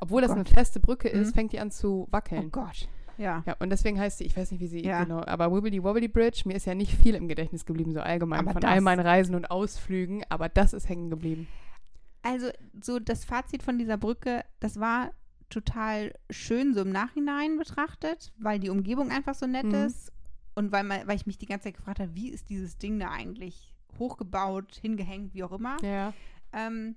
[0.00, 0.52] obwohl das eine Gott.
[0.52, 1.34] feste Brücke ist, Mhm.
[1.34, 2.50] fängt die an zu Oh wackeln.
[2.50, 2.88] Gott.
[3.18, 3.42] Ja.
[3.46, 5.02] Ja, und deswegen heißt sie, ich weiß nicht, wie sie Ja.
[5.04, 8.40] genau, aber Wibbly Wobbly Bridge, mir ist ja nicht viel im Gedächtnis geblieben, so allgemein
[8.40, 11.46] Aber von all meinen Reisen und Ausflügen, aber das ist hängen geblieben.
[12.22, 12.48] Also,
[12.82, 15.10] so das Fazit von dieser Brücke, das war
[15.50, 19.74] total schön, so im Nachhinein betrachtet, weil die Umgebung einfach so nett Mhm.
[19.74, 20.12] ist.
[20.54, 22.98] Und weil, man, weil ich mich die ganze Zeit gefragt habe, wie ist dieses Ding
[22.98, 25.76] da eigentlich hochgebaut, hingehängt, wie auch immer.
[25.82, 26.12] Ja.
[26.52, 26.96] Ähm,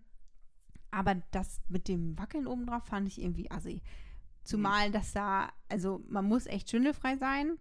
[0.94, 3.82] aber das mit dem Wackeln obendrauf fand ich irgendwie assi.
[4.44, 7.58] Zumal das da, also man muss echt schwindelfrei sein.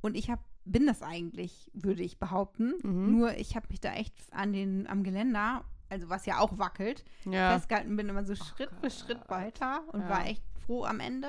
[0.00, 2.74] Und ich hab, bin das eigentlich, würde ich behaupten.
[2.82, 3.10] Mhm.
[3.18, 7.04] Nur ich habe mich da echt an den, am Geländer, also was ja auch wackelt,
[7.24, 7.52] Ja.
[7.54, 10.08] festgehalten, bin immer so Schritt für Schritt weiter und Ja.
[10.08, 11.28] war echt froh am Ende.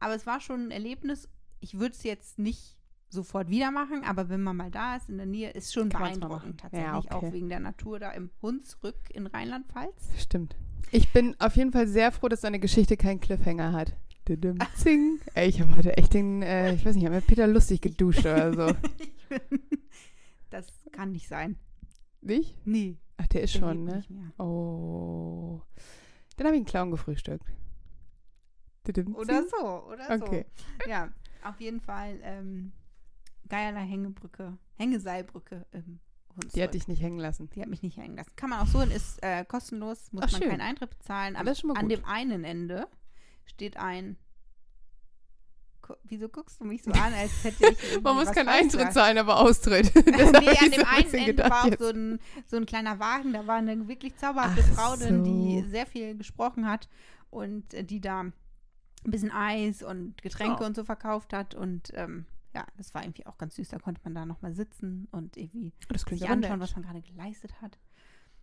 [0.00, 1.28] Aber es war schon ein Erlebnis.
[1.60, 2.76] Ich würde es jetzt nicht
[3.10, 6.02] sofort wieder machen, aber wenn man mal da ist in der Nähe, ist schon Kann
[6.02, 7.14] beeindruckend tatsächlich, Ja, okay.
[7.28, 10.10] auch wegen der Natur da im Hunsrück in Rheinland-Pfalz.
[10.18, 10.56] Stimmt.
[10.90, 13.94] Ich bin auf jeden Fall sehr froh, dass deine Geschichte keinen Cliffhanger hat.
[14.76, 15.20] Zing.
[15.34, 17.80] Ey, ich habe heute echt den, äh, ich weiß nicht, ich habe mit Peter lustig
[17.80, 18.74] geduscht oder so.
[20.50, 21.56] Das kann nicht sein.
[22.22, 22.56] Nicht?
[22.66, 22.96] Nee.
[23.18, 24.02] Ach, der ist der schon, ne?
[24.38, 25.60] Oh.
[26.36, 27.44] Dann habe ich einen Clown gefrühstückt.
[28.86, 29.50] Didim, Oder Zing.
[29.50, 30.46] so, oder Okay.
[30.82, 30.90] so.
[30.90, 31.12] Ja,
[31.44, 32.72] auf jeden Fall ähm,
[33.48, 36.00] Geierler Hängebrücke, Hängeseilbrücke im
[36.38, 36.52] Hunsrück.
[36.54, 37.50] Die hat dich nicht hängen lassen.
[37.50, 38.30] Die hat mich nicht hängen lassen.
[38.36, 40.50] Kann man auch so hin, ist äh, kostenlos, muss Ach, man schön.
[40.50, 41.36] keinen Eintritt bezahlen.
[41.36, 42.88] Ah, mal an dem einen Ende
[43.46, 44.16] steht ein.
[46.04, 48.00] Wieso guckst du mich so an, als hätte ich.
[48.02, 49.90] Man muss keinen Eintritt zahlen, aber Austritt.
[50.06, 53.32] Nee, an so dem ein einen Ende war auch so ein, so ein kleiner Wagen.
[53.32, 55.70] Da war eine wirklich zauberhafte Ach Frau drin, die so.
[55.70, 56.90] sehr viel gesprochen hat
[57.30, 58.32] und äh, die da ein
[59.04, 60.66] bisschen Eis und Getränke Oh.
[60.66, 61.54] und so verkauft hat.
[61.54, 63.68] Und ähm, ja, das war irgendwie auch ganz süß.
[63.68, 66.60] Da konnte man da nochmal sitzen und irgendwie Das klingt sich anschauen, nett.
[66.68, 67.78] was man gerade geleistet hat.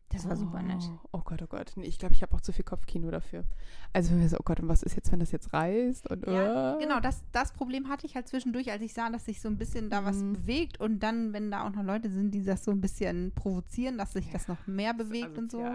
[0.10, 0.84] Das war super nett.
[0.88, 1.74] Oh, oh Gott, oh Gott.
[1.76, 3.44] Nee, ich glaube, ich habe auch zu viel Kopfkino dafür.
[3.92, 6.08] Also wenn wir so, oh Gott, und was ist jetzt, wenn das jetzt reißt?
[6.10, 9.26] Und, Ja, äh, genau, das, das Problem hatte ich halt zwischendurch, als ich sah, dass
[9.26, 10.34] sich so ein bisschen da was Mhm.
[10.34, 13.98] bewegt und dann, wenn da auch noch Leute sind, die das so ein bisschen provozieren,
[13.98, 15.66] dass sich Ja, das noch mehr bewegt und so.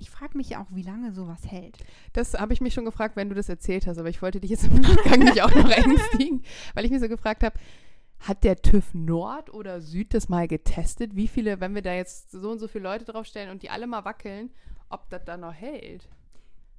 [0.00, 1.78] Ich frage mich ja auch, wie lange sowas hält.
[2.14, 4.50] Das habe ich mich schon gefragt, wenn du das erzählt hast, aber ich wollte dich
[4.50, 6.42] jetzt im Nachgang nicht auch noch ängstigen,
[6.74, 7.58] weil ich mich so gefragt habe,
[8.20, 11.16] hat der TÜV Nord oder Süd das mal getestet?
[11.16, 13.86] Wie viele, wenn wir da jetzt so und so viele Leute draufstellen und die alle
[13.86, 14.50] mal wackeln,
[14.88, 16.08] ob das dann noch hält?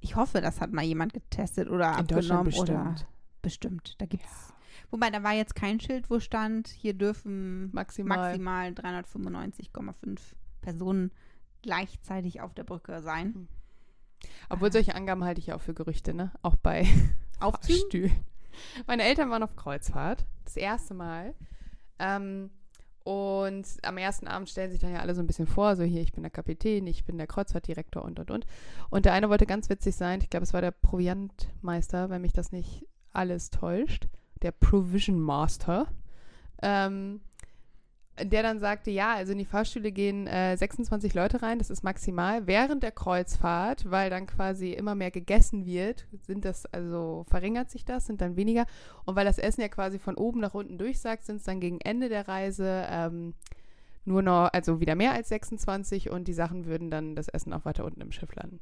[0.00, 3.06] Ich hoffe, das hat mal jemand getestet oder In abgenommen oder bestimmt.
[3.40, 3.94] bestimmt.
[3.98, 4.52] Da gibt's.
[4.90, 8.18] Wobei, da war jetzt kein Schild, wo stand, hier dürfen Maximal.
[8.18, 10.18] maximal 395,5
[10.60, 11.12] Personen
[11.62, 13.48] gleichzeitig auf der Brücke sein.
[14.48, 16.32] Obwohl solche Angaben halte ich ja auch für Gerüchte, ne?
[16.42, 16.86] Auch bei
[17.40, 17.80] Aufzügen?
[17.80, 18.24] Fahrstühlen.
[18.86, 21.34] Meine Eltern waren auf Kreuzfahrt, das erste Mal.
[21.98, 22.50] Ähm,
[23.04, 26.02] und am ersten Abend stellen sich dann ja alle so ein bisschen vor, so hier,
[26.02, 28.46] ich bin der Kapitän, ich bin der Kreuzfahrtdirektor und, und, und.
[28.90, 32.32] Und der eine wollte ganz witzig sein, ich glaube, es war der Proviantmeister, wenn mich
[32.32, 34.08] das nicht alles täuscht,
[34.42, 35.88] der Provision Master.
[36.62, 37.20] Ähm,
[38.20, 41.82] der dann sagte, ja, also in die Fahrstühle gehen äh, 26 Leute rein, das ist
[41.82, 42.46] maximal.
[42.46, 47.84] Während der Kreuzfahrt, weil dann quasi immer mehr gegessen wird, sind das, also verringert sich
[47.84, 48.66] das, sind dann weniger.
[49.04, 51.80] Und weil das Essen ja quasi von oben nach unten durchsagt, sind es dann gegen
[51.80, 53.34] Ende der Reise ähm,
[54.04, 57.64] nur noch, also wieder mehr als 26 und die Sachen würden dann das Essen auch
[57.64, 58.60] weiter unten im Schiff landen.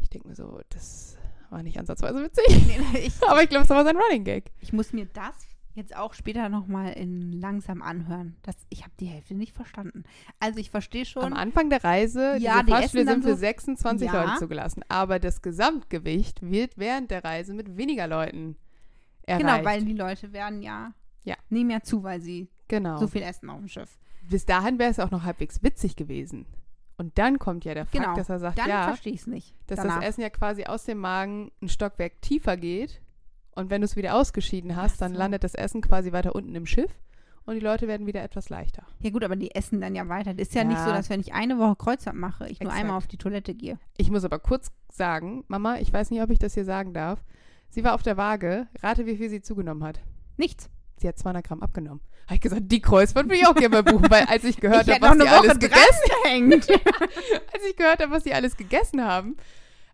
[0.00, 1.18] Ich denke mir so, das
[1.50, 2.46] war nicht ansatzweise witzig.
[2.66, 4.50] Nee, ich, Aber ich glaube, es war sein Running Gag.
[4.60, 5.34] ich muss mir das
[5.74, 8.36] jetzt auch später nochmal in langsam anhören.
[8.42, 10.04] Das, ich habe die Hälfte nicht verstanden.
[10.40, 11.22] Also ich verstehe schon.
[11.24, 14.24] Am Anfang der Reise, Ja, diese die Fahrstühle sind für so- 26 Ja.
[14.24, 14.82] Leute zugelassen.
[14.88, 18.56] Aber das Gesamtgewicht wird während der Reise mit weniger Leuten
[19.26, 19.46] erreicht.
[19.46, 20.92] Genau, weil die Leute werden ja,
[21.24, 21.36] Ja.
[21.48, 22.98] nehmen ja zu, weil sie genau.
[22.98, 23.98] so viel essen auf dem Schiff.
[24.28, 26.46] Bis dahin wäre es auch noch halbwegs witzig gewesen.
[26.96, 28.14] Und dann kommt ja der Fakt, Genau.
[28.14, 29.54] dass er sagt, Dann ja, verstehe ich es nicht.
[29.66, 29.96] dass danach.
[29.96, 33.00] das Essen ja quasi aus dem Magen ein Stockwerk tiefer geht.
[33.54, 35.18] Und wenn du es wieder ausgeschieden hast, Ach dann so.
[35.18, 36.90] landet das Essen quasi weiter unten im Schiff.
[37.44, 38.84] Und die Leute werden wieder etwas leichter.
[39.00, 40.32] Ja gut, aber die essen dann ja weiter.
[40.32, 40.84] Das ist ja, nicht Ja.
[40.86, 42.80] so, dass wenn ich eine Woche Kreuzfahrt mache, ich nur Exakt.
[42.80, 43.78] einmal auf die Toilette gehe.
[43.96, 47.24] Ich muss aber kurz sagen, Mama, ich weiß nicht, ob ich das hier sagen darf.
[47.68, 48.68] Sie war auf der Waage.
[48.80, 50.00] Rate, wie viel sie zugenommen hat.
[50.36, 50.70] Nichts.
[50.98, 52.00] Sie hat 200 Gramm abgenommen.
[52.26, 54.86] Habe ich gesagt, die Kreuzfahrt will ich auch gerne mal buchen, weil als ich gehört
[54.88, 56.70] habe, was sie Woche alles gegessen hängt.
[57.52, 59.36] als ich gehört habe, was sie alles gegessen haben.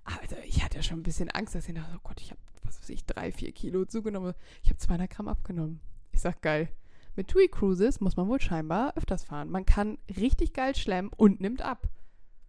[0.05, 2.81] Also ich hatte schon ein bisschen Angst, dass ich dachte, oh Gott, ich habe, was
[2.81, 4.35] weiß ich, drei, vier Kilo zugenommen.
[4.62, 5.81] Ich habe 200 Gramm abgenommen.
[6.12, 6.68] Ich sag, geil.
[7.16, 9.50] Mit TUI Cruises muss man wohl scheinbar öfters fahren.
[9.50, 11.88] Man kann richtig geil schlemmen und nimmt ab.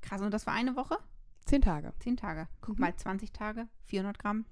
[0.02, 0.98] Krass, und das war eine Woche?
[1.46, 1.94] Zehn Tage.
[2.00, 2.48] Zehn Tage.
[2.62, 2.82] Guck Mhm.
[2.82, 4.46] mal, 20 Tage, 400 Gramm.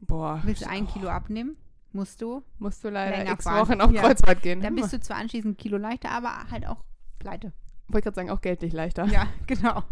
[0.00, 0.40] Boah.
[0.44, 1.56] Willst du ein Kilo abnehmen?
[1.92, 2.42] Musst du.
[2.58, 3.68] Musst du leider x fahren.
[3.68, 4.02] Wochen auf Ja.
[4.02, 4.60] Kreuzfahrt gehen.
[4.60, 6.84] Dann bist du zwar anschließend ein Kilo leichter, aber halt auch
[7.18, 7.52] pleite.
[7.88, 9.04] Wollte gerade sagen, auch geldlich leichter.
[9.06, 9.82] Ja, genau.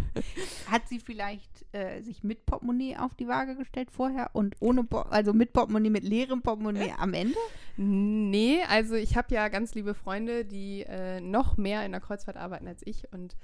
[0.71, 5.13] Hat sie vielleicht äh, sich mit Portemonnaie auf die Waage gestellt vorher und ohne, Por
[5.13, 7.37] also mit Portemonnaie, mit leerem Portemonnaie am Ende?
[7.77, 12.37] Nee, also ich habe ja ganz liebe Freunde, die äh, noch mehr in der Kreuzfahrt
[12.37, 13.37] arbeiten als ich und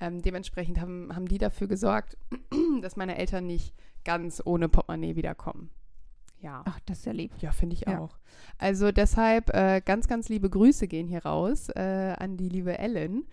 [0.00, 2.16] ähm, dementsprechend haben, haben die dafür gesorgt,
[2.82, 5.70] dass meine Eltern nicht ganz ohne Portemonnaie wiederkommen.
[6.40, 6.62] Ja.
[6.66, 7.32] Ach, das ist ja lieb.
[7.40, 8.00] Ja, finde ich Ja.
[8.00, 8.18] auch.
[8.58, 13.24] Also deshalb äh, ganz, ganz liebe Grüße gehen hier raus äh, an die liebe Ellen.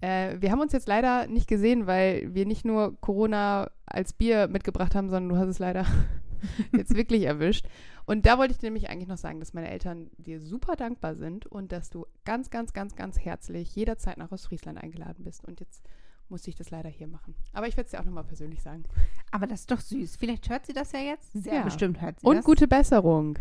[0.00, 4.48] Äh, wir haben uns jetzt leider nicht gesehen, weil wir nicht nur Corona als Bier
[4.48, 5.86] mitgebracht haben, sondern du hast es leider
[6.72, 7.66] jetzt wirklich erwischt.
[8.06, 11.14] Und da wollte ich dir nämlich eigentlich noch sagen, dass meine Eltern dir super dankbar
[11.14, 15.42] sind und dass du ganz, ganz, ganz, ganz herzlich jederzeit nach Ostfriesland eingeladen bist.
[15.44, 15.82] Und jetzt
[16.28, 17.34] musste ich das leider hier machen.
[17.52, 18.84] Aber ich werde es dir auch nochmal persönlich sagen.
[19.30, 20.16] Aber das ist doch süß.
[20.16, 21.32] Vielleicht hört sie das ja jetzt.
[21.32, 21.62] Sehr Ja.
[21.62, 22.44] bestimmt hört sie Und das.
[22.44, 23.38] gute Besserung.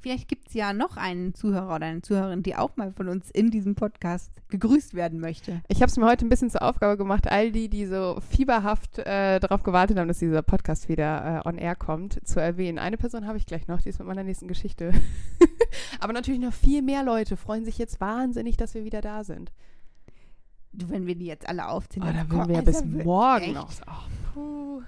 [0.00, 3.30] Vielleicht gibt es ja noch einen Zuhörer oder eine Zuhörerin, die auch mal von uns
[3.30, 5.60] in diesem Podcast gegrüßt werden möchte.
[5.68, 8.98] Ich habe es mir heute ein bisschen zur Aufgabe gemacht, all die, die so fieberhaft
[9.00, 12.78] äh, darauf gewartet haben, dass dieser Podcast wieder äh, on air kommt, zu erwähnen.
[12.78, 14.92] Eine Person habe ich gleich noch, die ist mit meiner nächsten Geschichte.
[16.00, 19.52] Aber natürlich noch viel mehr Leute freuen sich jetzt wahnsinnig, dass wir wieder da sind.
[20.72, 23.44] Du, wenn wir die jetzt alle aufziehen, Oh, dann würden wir ja also bis morgen
[23.44, 23.54] echt?
[23.54, 23.70] noch.
[23.86, 24.82] Oh, puh.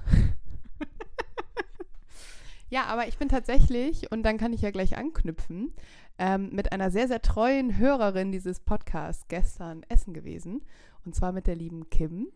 [2.73, 5.75] Ja, aber ich bin tatsächlich, und dann kann ich ja gleich anknüpfen,
[6.19, 10.63] ähm, mit einer sehr, sehr treuen Hörerin dieses Podcasts gestern essen gewesen.
[11.05, 12.29] Und zwar mit der lieben Kim.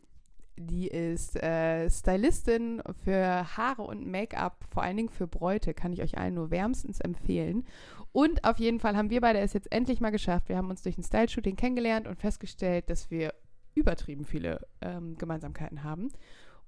[0.59, 6.03] Die ist äh, Stylistin für Haare und Make-up, vor allen Dingen für Bräute, kann ich
[6.03, 7.65] euch allen nur wärmstens empfehlen.
[8.13, 10.51] Und auf jeden Fall haben wir beide es jetzt endlich mal geschafft.
[10.51, 13.33] Wir haben uns durch ein Style-Shooting kennengelernt und festgestellt, dass wir
[13.75, 16.11] übertrieben viele ähm, Gemeinsamkeiten haben.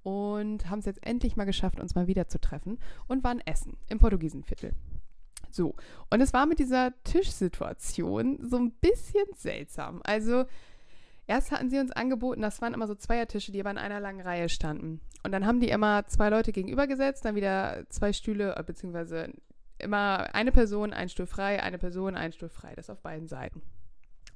[0.03, 3.77] Und haben es jetzt endlich mal geschafft, uns mal wieder zu treffen und waren essen
[3.87, 4.73] im Portugiesenviertel.
[5.51, 5.75] So,
[6.09, 10.01] und es war mit dieser Tischsituation so ein bisschen seltsam.
[10.03, 10.45] Also,
[11.27, 14.21] erst hatten sie uns angeboten, das waren immer so Zweiertische, die aber in einer langen
[14.21, 15.01] Reihe standen.
[15.23, 19.33] Und dann haben die immer zwei Leute gegenübergesetzt, dann wieder zwei Stühle, äh, beziehungsweise
[19.79, 22.73] immer eine Person, ein Stuhl frei, eine Person, ein Stuhl frei.
[22.75, 23.61] Das auf beiden Seiten.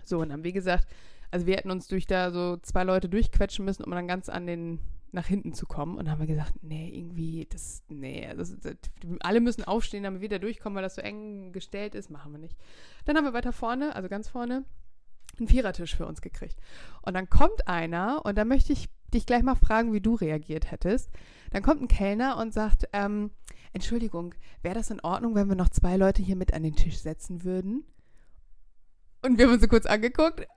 [0.04, 0.88] So, und haben wir gesagt,
[1.32, 4.46] also wir hätten uns durch da so zwei Leute durchquetschen müssen, um dann ganz an
[4.46, 4.80] den
[5.14, 5.98] nach hinten zu kommen.
[5.98, 8.76] Und haben wir gesagt, nee, irgendwie, das, nee, das, das,
[9.22, 12.10] alle müssen aufstehen, damit wir da durchkommen, weil das so eng gestellt ist.
[12.10, 12.58] Machen wir nicht.
[13.06, 14.66] Dann haben wir weiter vorne, also ganz vorne,
[15.38, 16.60] einen Vierertisch für uns gekriegt.
[17.02, 20.72] Und dann kommt einer, und da möchte ich dich gleich mal fragen, wie du reagiert
[20.72, 21.12] hättest.
[21.52, 23.32] Dann kommt ein Kellner und sagt, ähm,
[23.72, 26.98] Entschuldigung, wäre das in Ordnung, wenn wir noch zwei Leute hier mit an den Tisch
[26.98, 27.84] setzen würden?
[29.22, 30.48] Und wir haben uns so kurz angeguckt.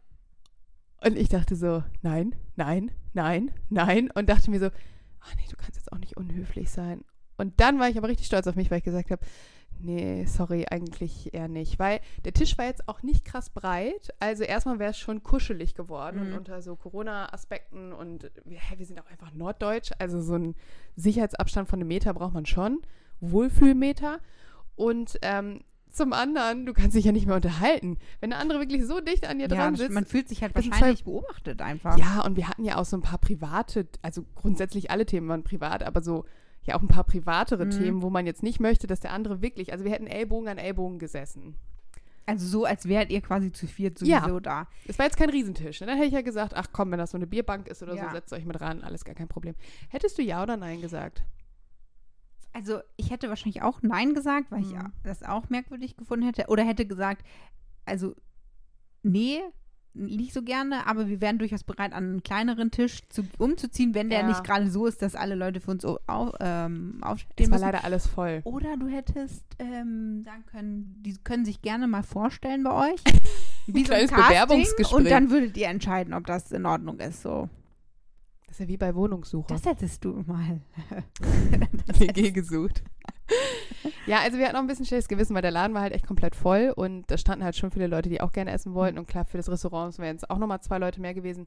[1.05, 4.11] Und ich dachte so, nein, nein, nein, nein.
[4.13, 4.71] Und dachte mir so,
[5.21, 7.05] ach nee, du kannst jetzt auch nicht unhöflich sein.
[7.37, 9.25] Und dann war ich aber richtig stolz auf mich, weil ich gesagt habe,
[9.79, 11.79] nee, sorry, eigentlich eher nicht.
[11.79, 14.15] Weil der Tisch war jetzt auch nicht krass breit.
[14.21, 16.21] Also erstmal wäre es schon kuschelig geworden.
[16.21, 16.27] Mhm.
[16.27, 19.91] Und unter so Corona-Aspekten und wir, hä, wir sind auch einfach norddeutsch.
[19.99, 20.55] Also so einen
[20.97, 22.83] Sicherheitsabstand von einem Meter braucht man schon.
[23.21, 24.21] Wohlfühlmeter.
[24.77, 25.61] Und ähm,
[25.97, 27.99] zum anderen, du kannst dich ja nicht mehr unterhalten.
[28.21, 29.91] Wenn der andere wirklich so dicht an dir Ja, dran sitzt.
[29.93, 31.99] man fühlt sich halt wahrscheinlich beobachtet einfach.
[31.99, 35.45] Ja, und wir hatten ja auch so ein paar private, also grundsätzlich alle Themen waren
[35.45, 36.25] privat, aber so
[36.63, 37.71] ja auch ein paar privatere Mhm.
[37.71, 40.59] Themen, wo man jetzt nicht möchte, dass der andere wirklich, also wir hätten Ellbogen an
[40.59, 41.57] Ellbogen gesessen.
[42.29, 44.23] Also so, als wärt ihr quasi zu viert Ja.
[44.23, 44.67] sowieso da.
[44.89, 45.81] Es war jetzt kein Riesentisch.
[45.81, 45.87] Ne?
[45.87, 48.09] Dann hätte ich ja gesagt, ach komm, wenn das so eine Bierbank ist oder Ja.
[48.09, 49.55] so, setzt euch mit ran, alles gar kein Problem.
[49.91, 51.23] Hättest du ja oder nein gesagt?
[52.57, 54.93] Also ich hätte wahrscheinlich auch Nein gesagt, weil ich Mhm.
[55.05, 56.47] das auch merkwürdig gefunden hätte.
[56.49, 57.23] Oder hätte gesagt,
[57.85, 58.15] also
[59.03, 59.41] nee,
[59.93, 64.09] nicht so gerne, aber wir wären durchaus bereit, an einen kleineren Tisch zu, umzuziehen, wenn
[64.11, 64.27] der Ja.
[64.29, 67.65] nicht gerade so ist, dass alle Leute für uns au- au, ähm, aufstehen war müssen.
[67.67, 68.41] leider alles voll.
[68.45, 73.01] Oder du hättest ähm, sagen können, die können sich gerne mal vorstellen bei euch.
[73.67, 74.93] Wie so ein kleines Casting, Bewerbungsgespräch.
[74.99, 77.23] Und dann würdet ihr entscheiden, ob das in Ordnung ist.
[77.23, 77.49] So.
[78.47, 79.49] Das ist ja wie bei Wohnungssuche.
[79.49, 80.61] Das hättest du mal.
[81.99, 82.83] WG gesucht.
[84.07, 86.07] ja, also wir hatten auch ein bisschen schlechtes Gewissen, weil der Laden war halt echt
[86.07, 88.99] komplett voll und da standen halt schon viele Leute, die auch gerne essen wollten.
[88.99, 91.47] Und klar, für das Restaurant wären es auch nochmal zwei Leute mehr gewesen.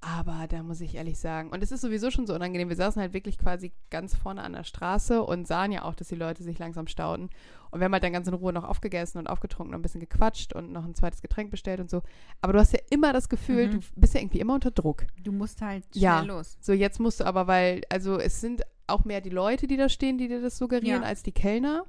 [0.00, 2.68] Aber da muss ich ehrlich sagen, und es ist sowieso schon so unangenehm.
[2.68, 6.06] Wir saßen halt wirklich quasi ganz vorne an der Straße und sahen ja auch, dass
[6.06, 7.30] die Leute sich langsam stauten.
[7.72, 10.00] Und wir haben halt dann ganz in Ruhe noch aufgegessen und aufgetrunken und ein bisschen
[10.00, 12.02] gequatscht und noch ein zweites Getränk bestellt und so.
[12.40, 13.70] Aber du hast ja immer das Gefühl, Mhm.
[13.72, 15.04] du bist ja irgendwie immer unter Druck.
[15.20, 16.20] Du musst halt schnell Ja.
[16.20, 16.56] los.
[16.60, 19.88] So, jetzt musst du aber, weil, also es sind auch mehr die Leute, die da
[19.88, 21.08] stehen, die dir das suggerieren, Ja.
[21.08, 21.84] als die Kellner.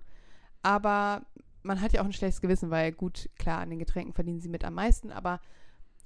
[0.63, 1.21] Aber
[1.61, 4.49] man hat ja auch ein schlechtes Gewissen, weil gut, klar, an den Getränken verdienen sie
[4.49, 5.39] mit am meisten, aber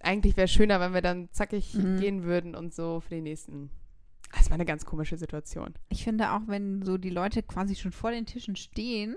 [0.03, 1.99] eigentlich wäre es schöner, wenn wir dann zackig Mhm.
[1.99, 3.69] gehen würden und so für die nächsten.
[4.31, 5.73] Ah, Es war eine ganz komische Situation.
[5.89, 9.15] Ich finde auch, wenn so die Leute quasi schon vor den Tischen stehen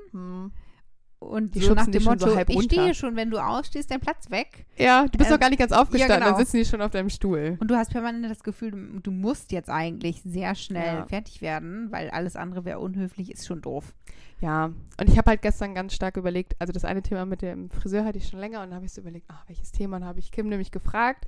[1.19, 4.01] und Die so nach dem so Motto, halb ich stehe schon, wenn du ausstehst, dein
[4.01, 4.67] Platz weg.
[4.77, 6.31] Ja, du bist Ähm, noch gar nicht ganz aufgestanden, genau.
[6.31, 7.57] dann sitzen die schon auf deinem Stuhl.
[7.61, 11.07] Und du hast permanent das Gefühl, du, du musst jetzt eigentlich sehr schnell Ja.
[11.07, 13.95] fertig werden, weil alles andere wäre unhöflich, ist schon doof.
[14.43, 17.71] Ja, und ich habe halt gestern ganz stark überlegt, also das eine Thema mit dem
[17.71, 19.97] Friseur hatte ich schon länger und dann habe ich so überlegt, ach, welches Thema?
[19.97, 21.25] Und dann habe ich Kim nämlich gefragt,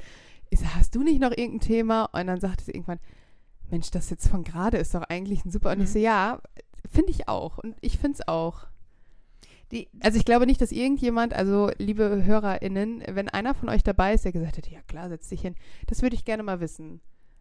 [0.50, 2.04] ich sag, hast du nicht noch irgendein Thema?
[2.12, 3.00] Und dann sagte sie irgendwann,
[3.70, 5.70] Mensch, das jetzt von gerade ist doch eigentlich ein super.
[5.70, 5.92] Und ich Mhm.
[5.92, 6.40] so, ja,
[6.90, 7.56] finde ich auch.
[7.58, 8.66] Und ich finde es auch
[9.72, 14.14] Die, Also ich glaube nicht, dass irgendjemand, also liebe HörerInnen, wenn einer von euch dabei
[14.14, 15.54] ist, der gesagt hätte, ja klar, setz dich hin,
[15.86, 17.00] das würde ich gerne mal wissen.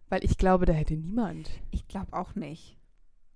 [0.09, 1.49] Weil ich glaube, da hätte niemand.
[1.71, 2.77] ich glaube auch nicht.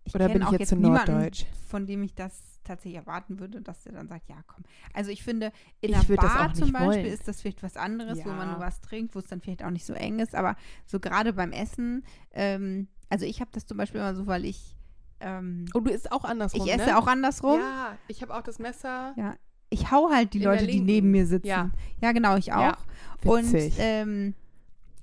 [0.03, 1.45] Ich Oder bin ich auch jetzt zu norddeutsch?
[1.67, 4.63] von dem ich das tatsächlich erwarten würde, dass der dann sagt, ja komm.
[4.93, 5.51] Also ich finde,
[5.81, 7.05] in Ich das Bar zum Beispiel wollen.
[7.05, 8.51] ist das vielleicht was anderes, wo man Ja.
[8.53, 11.33] nur was trinkt, wo es dann vielleicht auch nicht so eng ist, aber so gerade
[11.33, 14.75] beim Essen, ähm, also ich habe das zum Beispiel immer so, weil ich
[15.21, 16.97] ähm, Und du isst auch andersrum, ich esse ne?
[16.97, 17.59] auch andersrum.
[17.59, 19.13] Ja, ich habe auch das Messer.
[19.17, 19.35] Ja.
[19.69, 21.47] Ich hau halt die In Leute, die neben mir sitzen.
[21.47, 21.71] Ja.
[22.01, 22.61] Ja, genau, ich auch.
[22.61, 22.77] Ja,
[23.23, 23.75] Und Witzig.
[23.79, 24.33] ähm,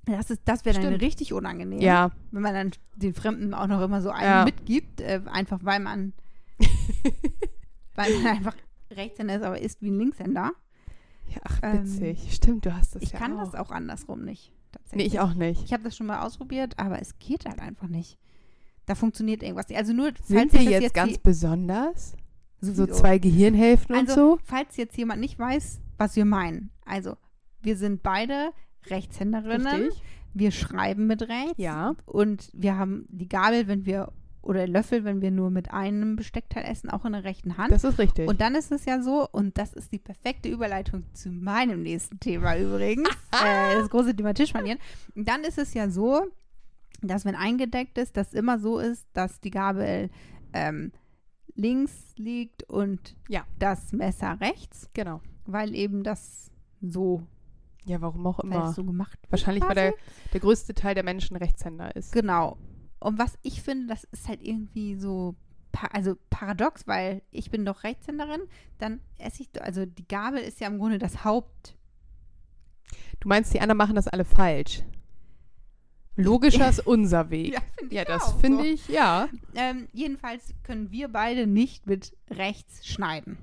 [0.04, 1.02] das, ist- das wäre dann Stimmt.
[1.02, 2.10] richtig unangenehm, ja.
[2.32, 4.44] wenn man dann den Fremden auch noch immer so einen Ja.
[4.44, 6.12] mitgibt, äh, einfach weil man,
[7.94, 8.54] weil man einfach
[8.90, 10.52] Rechtshänder ist, aber ist wie ein Linkshänder.
[11.28, 12.32] ja, ach, Ähm, witzig.
[12.34, 13.44] Stimmt, du hast das Ich ja kann auch.
[13.44, 14.50] das auch andersrum nicht.
[14.50, 15.06] Nee, Tatsächlich.
[15.14, 15.64] ich auch nicht.
[15.64, 18.18] Ich habe das schon mal ausprobiert, aber es geht halt einfach nicht.
[18.88, 19.76] Da funktioniert irgendwas nicht.
[19.78, 22.16] Also nur, Sind falls wir ihr das jetzt, ganz besonders?
[22.60, 22.98] So Sowieso.
[23.00, 24.38] zwei Gehirnhälften und Also, so?
[24.42, 26.70] falls jetzt jemand nicht weiß, was wir meinen.
[26.86, 27.16] Also,
[27.60, 28.50] wir sind beide
[28.86, 29.66] Rechtshänderinnen.
[29.84, 30.02] Richtig?
[30.34, 31.54] Wir schreiben mit rechts.
[31.58, 31.94] Ja.
[32.06, 36.64] Und wir haben die Gabel, wenn wir, oder Löffel, wenn wir nur mit einem Besteckteil
[36.64, 37.70] essen, auch in der rechten Hand.
[37.72, 38.26] Das ist richtig.
[38.26, 42.18] Und dann ist es ja so, und das ist die perfekte Überleitung zu meinem nächsten
[42.20, 44.78] Thema übrigens, äh, das große Thema Tischmanieren.
[45.14, 46.22] Und dann ist es ja so,
[47.00, 50.10] dass wenn eingedeckt ist, das immer so ist, dass die Gabel
[50.52, 50.92] ähm,
[51.54, 53.46] links liegt und Ja.
[53.58, 55.20] das Messer rechts, genau.
[55.44, 57.22] weil eben das so,
[57.84, 58.72] Ja, warum auch weil immer.
[58.72, 59.32] so gemacht wird.
[59.32, 59.90] Wahrscheinlich, weil quasi.
[59.90, 59.94] der,
[60.32, 62.12] der größte Teil der Menschen Rechtshänder ist.
[62.12, 62.56] Genau.
[63.00, 65.36] Und was ich finde, das ist halt irgendwie so,
[65.92, 68.40] also paradox, weil ich bin doch Rechtshänderin,
[68.78, 71.76] dann esse ich, also die Gabel ist ja im Grunde das Haupt.
[73.20, 74.82] Du meinst, die anderen machen das alle falsch?
[76.18, 77.58] Logischer ist unser Weg.
[77.78, 78.64] finde Ja, ich das auch finde so.
[78.70, 79.28] ich, ja.
[79.54, 83.38] Ähm, jedenfalls können wir beide nicht mit rechts schneiden.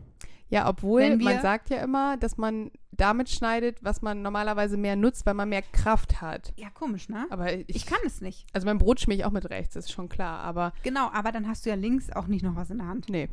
[0.50, 5.26] Ja, obwohl man sagt ja immer, dass man damit schneidet, was man normalerweise mehr nutzt,
[5.26, 6.54] weil man mehr Kraft hat.
[6.56, 7.26] Ja, komisch, ne?
[7.32, 8.46] Aber ich, Ich kann es nicht.
[8.54, 10.40] Also mein Brot schmier ich auch mit rechts, das ist schon klar.
[10.42, 13.10] Aber Genau, aber dann hast du ja links auch nicht noch was in der Hand.
[13.10, 13.28] nee.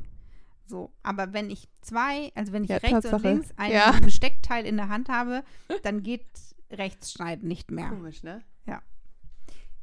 [0.65, 3.29] So, aber wenn ich zwei, also wenn ich Ja, rechts und Tatsache.
[3.29, 3.93] links ein Ja.
[4.03, 5.43] Besteckteil in der Hand habe,
[5.83, 6.25] dann geht
[6.71, 7.89] Rechtsschneiden nicht mehr.
[7.89, 8.41] Komisch, ne?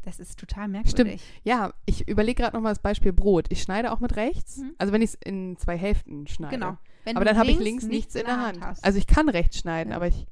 [0.03, 1.21] Das ist total merkwürdig.
[1.43, 3.47] Ja, ich überlege gerade nochmal das Beispiel Brot.
[3.49, 4.57] Ich schneide auch mit rechts.
[4.57, 4.73] Mhm.
[4.77, 6.55] Also wenn ich es in zwei Hälften schneide.
[6.55, 6.77] Genau.
[7.03, 8.62] Wenn aber dann habe ich links nichts in der Hand.
[8.62, 8.83] hast.
[8.83, 9.97] Also ich kann rechts schneiden, Ja.
[9.97, 10.25] aber ich.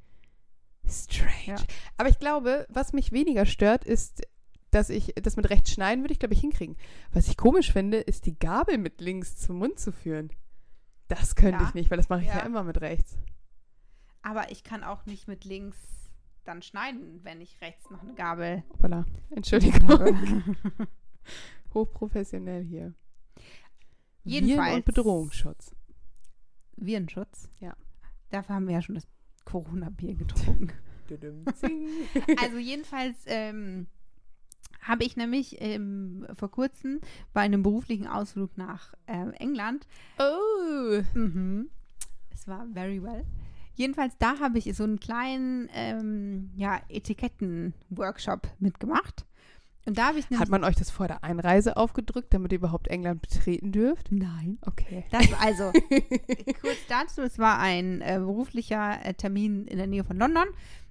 [0.86, 1.32] Strange.
[1.46, 1.56] Ja.
[1.98, 4.22] Aber ich glaube, was mich weniger stört, ist,
[4.70, 6.76] dass ich das mit rechts schneiden würde ich, glaube ich, hinkriegen.
[7.12, 10.30] Was ich komisch finde, ist die Gabel mit links zum Mund zu führen.
[11.08, 11.68] Das könnte Ja.
[11.68, 12.28] ich nicht, weil das mache ich.
[12.28, 12.38] Ja.
[12.40, 13.16] immer mit rechts.
[14.22, 15.76] Aber ich kann auch nicht mit links
[16.48, 19.04] dann schneiden, wenn ich rechts noch eine Gabel Voilà.
[19.30, 19.88] Entschuldigung.
[21.74, 22.94] Hochprofessionell hier.
[24.24, 25.74] Jedenfalls- Viren- und Bedrohungsschutz.
[26.76, 27.50] Virenschutz.
[27.60, 27.76] Ja.
[28.30, 29.06] Dafür haben wir ja schon das
[29.44, 30.72] Corona-Bier getrunken.
[32.38, 33.86] Also jedenfalls ähm,
[34.82, 37.00] habe ich nämlich ähm, vor kurzem
[37.32, 39.86] bei einem beruflichen Ausflug nach äh, England
[40.18, 41.00] oh.
[41.14, 41.70] Mhm.
[42.30, 43.24] Es war very well.
[43.78, 49.24] Jedenfalls, da habe ich so einen kleinen ähm, ja, Etiketten-Workshop mitgemacht.
[49.86, 50.26] Und da habe ich.
[50.36, 54.10] Hat man euch das vor der Einreise aufgedrückt, damit ihr überhaupt England betreten dürft?
[54.10, 54.58] Nein.
[54.66, 55.04] Okay.
[55.12, 55.70] Das, also,
[56.60, 60.48] kurz dazu, es war ein äh, beruflicher äh, Termin in der Nähe von London,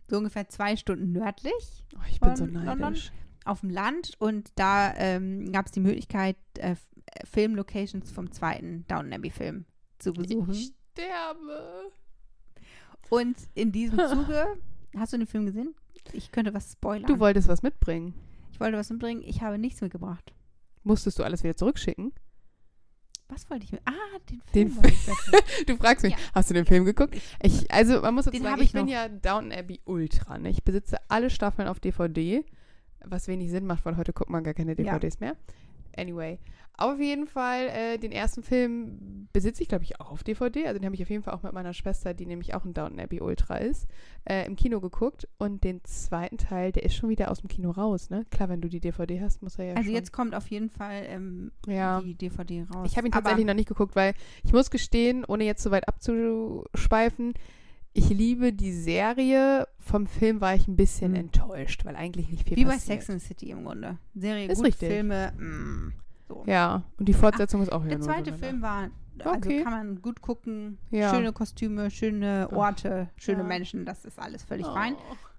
[0.08, 2.80] so ungefähr zwei Stunden nördlich Oh, ich bin so Von London?
[2.80, 3.12] neidisch.
[3.43, 4.13] auf dem Land.
[4.19, 9.65] Und da ähm, gab es die Möglichkeit, äh, äh, Filmlocations vom zweiten Downton Abbey-Film
[10.00, 10.54] zu besuchen.
[10.54, 11.91] Ich sterbe.
[13.09, 14.45] Und in diesem Zuge,
[14.97, 15.73] hast du den Film gesehen?
[16.13, 17.07] Ich könnte was spoilern.
[17.07, 18.13] Du wolltest was mitbringen.
[18.51, 20.33] ich wollte was mitbringen, ich habe nichts mitgebracht.
[20.83, 22.13] Musstest du alles wieder zurückschicken?
[23.29, 23.81] Was wollte ich mit?
[23.85, 23.91] Ah,
[24.29, 24.85] den Den Film.
[24.85, 25.43] ich mitbringen.
[25.67, 26.19] Du fragst mich, Ja.
[26.33, 27.17] hast du den Film geguckt?
[27.43, 30.37] Ich, also man muss dazu Den sagen, ich, ich bin ja Downton Abbey Ultra.
[30.37, 30.49] Ne?
[30.49, 32.45] Ich besitze alle Staffeln auf DVD,
[33.03, 34.97] was wenig Sinn macht, weil heute guckt man gar keine Ja.
[34.97, 35.35] DVDs mehr.
[35.97, 36.39] Anyway,
[36.77, 40.67] auf jeden Fall, äh, den ersten Film besitze ich, glaube ich, auch auf DVD.
[40.67, 42.73] Also den habe ich auf jeden Fall auch mit meiner Schwester, die nämlich auch ein
[42.73, 43.87] Downton Abbey Ultra ist,
[44.25, 45.27] äh, im Kino geguckt.
[45.37, 48.25] Und den zweiten Teil, der ist schon wieder aus dem Kino raus, ne?
[48.31, 49.93] Klar, wenn du die DVD hast, muss er ja Also schon.
[49.95, 52.02] jetzt kommt auf jeden Fall ähm, Ja.
[52.02, 52.87] die DVD raus.
[52.91, 55.71] Ich habe ihn Aber tatsächlich noch nicht geguckt, weil ich muss gestehen, ohne jetzt so
[55.71, 57.33] weit abzuschweifen,
[57.93, 59.67] ich liebe die Serie.
[59.79, 61.17] Vom Film war ich ein bisschen Mhm.
[61.17, 63.02] enttäuscht, weil eigentlich nicht viel Wie bei passiert.
[63.02, 63.97] Sex and the City im Grunde.
[64.13, 64.89] Serie Ist gut, richtig.
[64.89, 65.31] Filme.
[65.37, 65.93] Mm,
[66.28, 66.44] so.
[66.48, 69.63] Ja, und die Fortsetzung ist auch wieder Der zweite Film war, also Okay.
[69.63, 70.78] kann man gut gucken.
[70.92, 71.10] Ja.
[71.13, 73.44] Schöne Kostüme, schöne Orte, schöne Ja.
[73.48, 74.73] Menschen, das ist alles völlig Oh.
[74.73, 74.96] fein.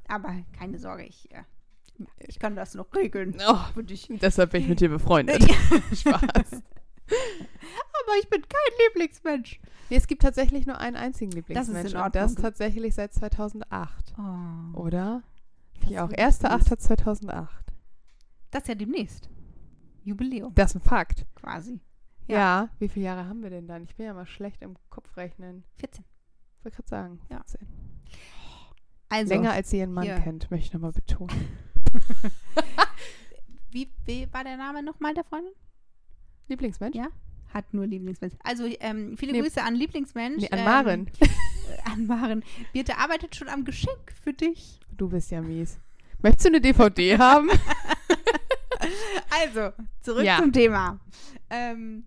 [0.08, 1.42] Aber keine Sorge, ich, äh,
[2.26, 3.36] ich kann das noch regeln.
[3.48, 3.58] Oh,
[4.20, 5.42] deshalb bin ich mit dir befreundet.
[5.92, 6.62] Spaß.
[7.10, 9.60] Aber ich bin kein Lieblingsmensch.
[9.90, 11.94] Nee, es gibt tatsächlich nur einen einzigen Das ist.
[11.94, 14.14] Und das tatsächlich seit 2008.
[14.18, 14.78] Oh.
[14.80, 15.22] Oder?
[15.80, 16.10] Das Ich auch.
[16.10, 17.48] ist 1.8.2008.
[18.50, 19.28] Das ist ja demnächst.
[20.08, 21.26] Jubiläum, Das ist ein Fakt.
[21.34, 21.80] quasi.
[22.26, 22.36] Ja.
[22.38, 22.68] Ja.
[22.78, 23.84] Wie viele Jahre haben wir denn dann?
[23.84, 25.64] Ich bin ja mal schlecht im Kopfrechnen.
[25.76, 26.04] 14.
[26.58, 27.20] Ich wollte gerade sagen.
[27.30, 27.38] Ja.
[27.46, 27.66] 14.
[29.10, 30.16] Also, Länger als sie ihren Mann hier.
[30.16, 31.30] kennt, möchte ich nochmal betonen.
[33.70, 35.52] wie, wie war der Name nochmal der Freundin?
[36.48, 36.96] Lieblingsmensch?
[36.96, 37.08] Ja.
[37.54, 38.34] Hat nur Lieblingsmensch.
[38.44, 39.40] Also, ähm, viele Nee.
[39.40, 40.42] Grüße an Lieblingsmensch.
[40.42, 41.06] Nee, an ähm, Maren.
[41.20, 41.28] äh,
[41.90, 42.44] an Maren.
[42.74, 44.80] Birte arbeitet schon am Geschenk für dich.
[44.90, 45.78] Du bist ja mies.
[46.20, 47.48] Möchtest du eine DVD haben?
[49.42, 50.38] Also, zurück Ja.
[50.38, 51.00] zum Thema.
[51.50, 52.04] Ähm,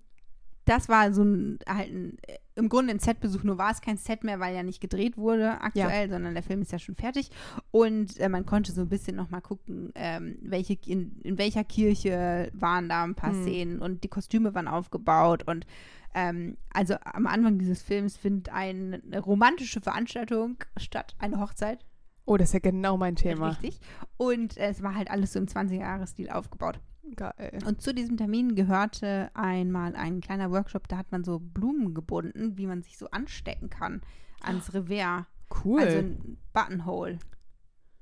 [0.65, 2.17] das war so ein, halt ein,
[2.55, 5.59] im Grunde ein Setbesuch, nur war es kein Set mehr, weil ja nicht gedreht wurde
[5.61, 7.32] aktuell, sondern der Film ist ja schon fertig.
[7.72, 12.51] Und äh, man konnte so ein bisschen nochmal gucken, ähm, welche, in, in welcher Kirche
[12.53, 13.41] waren da ein paar Hm.
[13.41, 15.65] Szenen und die Kostüme waren aufgebaut und
[16.13, 21.86] ähm, also am Anfang dieses Films findet eine romantische Veranstaltung statt, eine Hochzeit.
[22.26, 23.49] Oh, das ist ja genau mein Thema.
[23.49, 23.80] Richtig.
[24.17, 26.80] Und äh, es war halt alles so im 20er-Jahres-Stil aufgebaut.
[27.15, 27.59] Geil.
[27.65, 32.57] Und zu diesem Termin gehörte einmal ein kleiner Workshop, da hat man so Blumen gebunden,
[32.57, 34.01] wie man sich so anstecken kann
[34.41, 35.26] ans Revers.
[35.63, 35.82] Cool.
[35.82, 37.19] Also ein Buttonhole.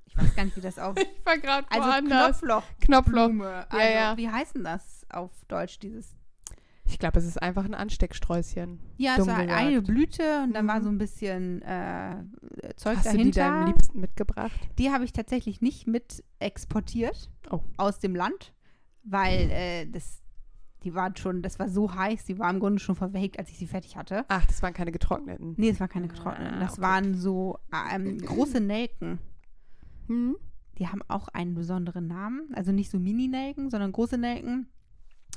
[0.05, 0.95] Ich weiß gar nicht, wie das auf.
[0.97, 2.39] ich war gerade Also woanders.
[2.39, 2.63] Knopfloch.
[2.81, 3.27] Knopfloch.
[3.27, 3.71] Blume.
[3.71, 4.17] Also, ja.
[4.17, 6.15] Wie heißt denn das auf Deutsch, dieses?
[6.89, 8.79] Ich glaube, es ist einfach ein Anstecksträußchen.
[8.97, 9.51] Ja, es war gesagt.
[9.51, 10.83] eine Blüte und dann war Mhm.
[10.83, 12.15] so ein bisschen äh,
[12.75, 13.41] Zeug Hast du die dahinter.
[13.41, 14.59] deinem Liebsten mitgebracht?
[14.79, 17.61] Die habe ich tatsächlich nicht mit exportiert Oh.
[17.77, 18.53] aus dem Land,
[19.03, 20.21] weil äh, das,
[20.83, 23.57] die waren schon, das war so heiß, die war im Grunde schon verwelkt, als ich
[23.59, 24.25] sie fertig hatte.
[24.27, 25.53] Ach, das waren keine getrockneten.
[25.57, 26.55] Nee, es war keine getrockneten.
[26.55, 26.81] Ah, Das okay.
[26.81, 27.59] waren so
[27.93, 29.19] ähm, große Nelken.
[30.07, 30.35] Hm?
[30.79, 32.49] Die haben auch einen besonderen Namen.
[32.55, 34.67] Also nicht so Mini-Nelken, sondern große Nelken.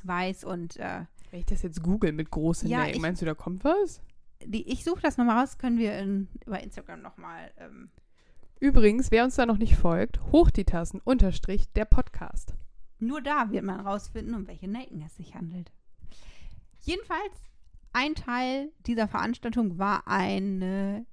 [0.04, 3.34] Weiß und äh, Wenn ich das jetzt google mit großen Ja, ich- meinst du, da
[3.34, 4.00] kommt was?
[4.44, 7.50] die, ich suche das nochmal raus, können wir in, über Instagram nochmal.
[7.56, 7.90] Ähm,
[8.60, 12.54] Übrigens, wer uns da noch nicht folgt, hoch die Tassen, unterstrich, der Podcast.
[12.98, 15.72] nur da wird man rausfinden, um welche Nelken es sich handelt.
[16.80, 17.32] Jedenfalls,
[17.92, 21.06] ein Teil dieser Veranstaltung war eine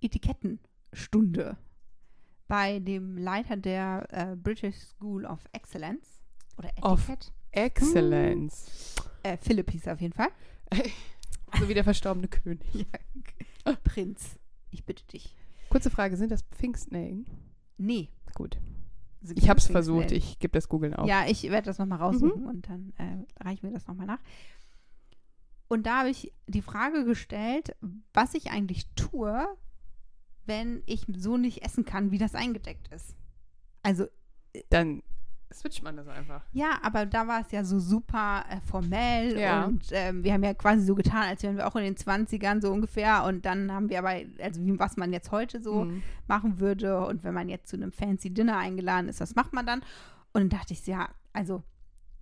[0.00, 1.56] Etikettenstunde
[2.48, 6.22] bei dem Leiter der äh, British School of Excellence.
[6.58, 7.30] Oder Of- Etiquette.
[7.52, 8.94] Excellence.
[9.22, 10.30] Äh, Philipp hieß er auf jeden Fall.
[11.58, 12.66] so wie der verstorbene König.
[13.64, 13.76] Ja.
[13.84, 14.38] Prinz,
[14.70, 15.36] ich bitte dich.
[15.70, 17.26] Kurze Frage, sind das Pfingstnelken?
[17.78, 18.08] Nee.
[18.34, 18.58] Gut.
[19.20, 21.08] sind Ich habe es versucht, ich gebe das googeln auf.
[21.08, 22.04] Ja, ich werde das nochmal Mhm.
[22.04, 24.18] raussuchen und dann äh, reichen wir das nochmal nach.
[25.68, 27.76] Und da habe ich die Frage gestellt,
[28.12, 29.46] was ich eigentlich tue,
[30.44, 33.14] wenn ich so nicht essen kann, wie das eingedeckt ist.
[33.84, 34.06] Also,
[34.70, 35.02] Dann
[35.52, 36.42] switcht man das einfach.
[36.52, 39.64] ja, aber da war es ja so super äh, formell Ja.
[39.66, 42.60] und ähm, wir haben ja quasi so getan, als wären wir auch in den 20ern
[42.60, 46.02] so ungefähr und dann haben wir aber, also wie, was man jetzt heute so Hm.
[46.28, 49.66] machen würde und wenn man jetzt zu einem fancy Dinner eingeladen ist, was macht man
[49.66, 49.80] dann?
[50.32, 51.62] Und dann dachte ich, ja, also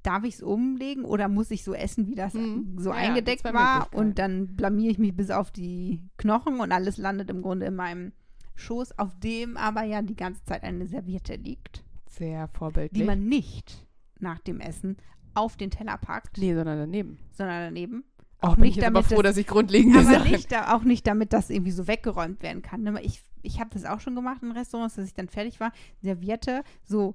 [0.03, 2.76] darf ich es umlegen oder muss ich so essen, wie das Mhm.
[2.78, 3.87] so Ja, eingedeckt war?
[3.93, 7.76] Und dann blamier ich mich bis auf die Knochen und alles landet im Grunde in
[7.76, 8.12] meinem
[8.57, 11.85] Schoß, auf dem aber ja die ganze Zeit eine Serviette liegt,
[12.21, 13.07] Sehr die vorbildlich.
[13.07, 13.87] man nicht
[14.18, 14.97] nach dem Essen
[15.35, 17.18] auf den Teller packt, nee, sondern daneben.
[17.33, 18.05] sondern daneben.
[18.41, 20.31] Auch Auch bin nicht ich damit froh, das- dass ich grundlegende Aber Sachen...
[20.33, 22.97] nicht, auch nicht, damit das irgendwie so weggeräumt werden kann.
[23.03, 26.62] Ich, ich habe das auch schon gemacht in Restaurants, dass ich dann fertig war, Serviette
[26.85, 27.14] so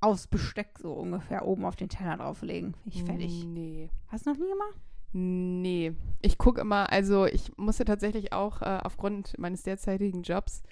[0.00, 2.74] aufs Besteck so ungefähr oben auf den Teller drauflegen.
[2.84, 3.44] Ich fertig.
[3.46, 3.90] Nee.
[4.08, 4.78] Hast du noch nie gemacht?
[5.12, 5.94] Nee.
[6.20, 10.62] Ich gucke immer, also ich musste tatsächlich auch äh, aufgrund meines derzeitigen Jobs,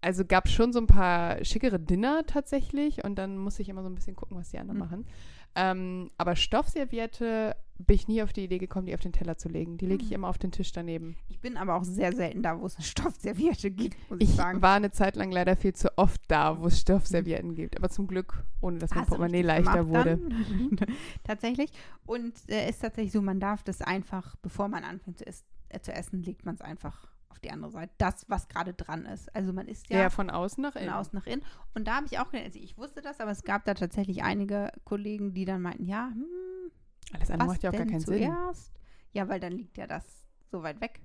[0.00, 3.82] also gab es schon so ein paar schickere Dinner tatsächlich und dann musste ich immer
[3.82, 4.84] so ein bisschen gucken, was die anderen Mhm.
[4.84, 5.06] machen.
[5.54, 9.48] Ähm, aber Stoffserviette bin ich nie auf die Idee gekommen, die auf den Teller zu
[9.48, 9.76] legen.
[9.78, 10.16] Die lege ich Mhm.
[10.16, 11.16] immer auf den Tisch daneben.
[11.28, 14.34] Ich bin aber auch sehr selten da, wo es eine Stoffserviette gibt, muss ich, Ich
[14.36, 14.62] sagen.
[14.62, 17.76] war eine Zeit lang leider viel zu oft da, wo es Stoffservietten gibt.
[17.76, 20.20] Aber zum Glück, ohne dass mein du Portemonnaie leichter wurde.
[21.24, 21.70] tatsächlich.
[22.06, 25.80] Und äh, ist tatsächlich so, man darf das einfach, bevor man anfängt zu, is- äh,
[25.80, 27.92] zu essen, legt man es einfach auf die andere Seite.
[27.98, 29.34] Das, was gerade dran ist.
[29.34, 30.92] Also man isst Ja, ja von außen nach von innen.
[30.94, 31.42] außen nach innen.
[31.74, 34.72] Und da habe ich auch, also ich wusste das, aber es gab da tatsächlich einige
[34.84, 36.70] Kollegen, die dann meinten, ja, hm,
[37.12, 38.18] Alles andere macht ja auch gar keinen Sinn.
[38.18, 38.72] zuerst?
[39.12, 40.04] Ja, weil dann liegt ja das
[40.50, 41.00] so weit weg.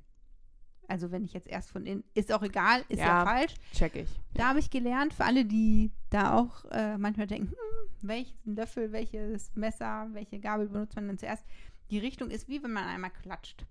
[0.87, 3.25] Also wenn ich jetzt erst von innen, ist auch egal, ist ja, Ja.
[3.25, 3.55] falsch.
[3.73, 4.09] Check ich.
[4.33, 8.91] Da habe ich gelernt, für alle, die da auch äh, manchmal denken, hm, welchen Löffel,
[8.91, 11.45] welches Messer, welche Gabel benutzt man denn zuerst?
[11.89, 13.65] Die Richtung ist wie wenn man einmal klatscht.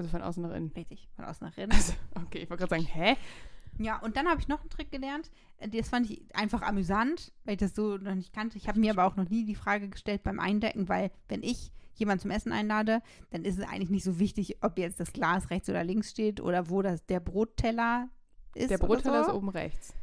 [0.00, 0.72] Also von außen nach innen.
[0.74, 1.72] Richtig, von außen nach innen.
[1.72, 3.16] Also, okay, ich wollte gerade sagen, hä?
[3.78, 5.30] Ja, und dann habe ich noch einen Trick gelernt.
[5.58, 8.56] Äh, Das fand ich einfach amüsant, weil ich das so noch nicht kannte.
[8.56, 11.70] Ich habe mir aber auch noch nie die Frage gestellt beim Eindecken, weil wenn ich
[11.94, 15.50] jemanden zum Essen einlade, dann ist es eigentlich nicht so wichtig, ob jetzt das Glas
[15.50, 18.08] rechts oder links steht oder wo das, der Brotteller
[18.54, 18.70] ist.
[18.70, 19.34] Der Brotteller oder ist so.
[19.34, 19.94] oben rechts.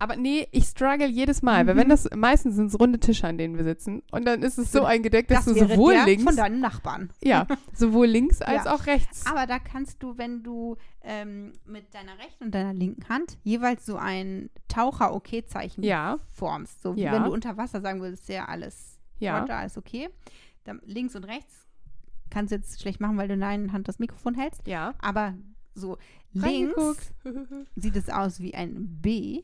[0.00, 1.78] Aber nee, ich struggle jedes Mal, weil Mhm.
[1.80, 4.02] wenn das, meistens sind es runde Tische, an denen wir sitzen.
[4.12, 7.10] Und dann ist es so eingedeckt, dass Das du sowohl links, von deinen Nachbarn.
[7.22, 8.74] ja, sowohl links als Ja.
[8.74, 9.26] auch rechts.
[9.26, 13.86] Aber da kannst du, wenn du ähm, mit deiner rechten und deiner linken Hand jeweils
[13.86, 16.82] so ein Taucher-OK-Zeichen Ja, formst.
[16.82, 17.12] So wie Ja.
[17.12, 19.40] wenn du unter Wasser sagen würdest, ja, alles ja.
[19.40, 20.08] Roger, alles okay.
[20.64, 21.66] Dann links und rechts
[22.30, 24.66] kannst du jetzt schlecht machen, weil du in deiner Hand das Mikrofon hältst.
[24.66, 24.94] Ja.
[25.00, 25.34] Aber
[25.74, 25.96] so
[26.32, 27.12] links
[27.76, 29.42] sieht es aus wie ein B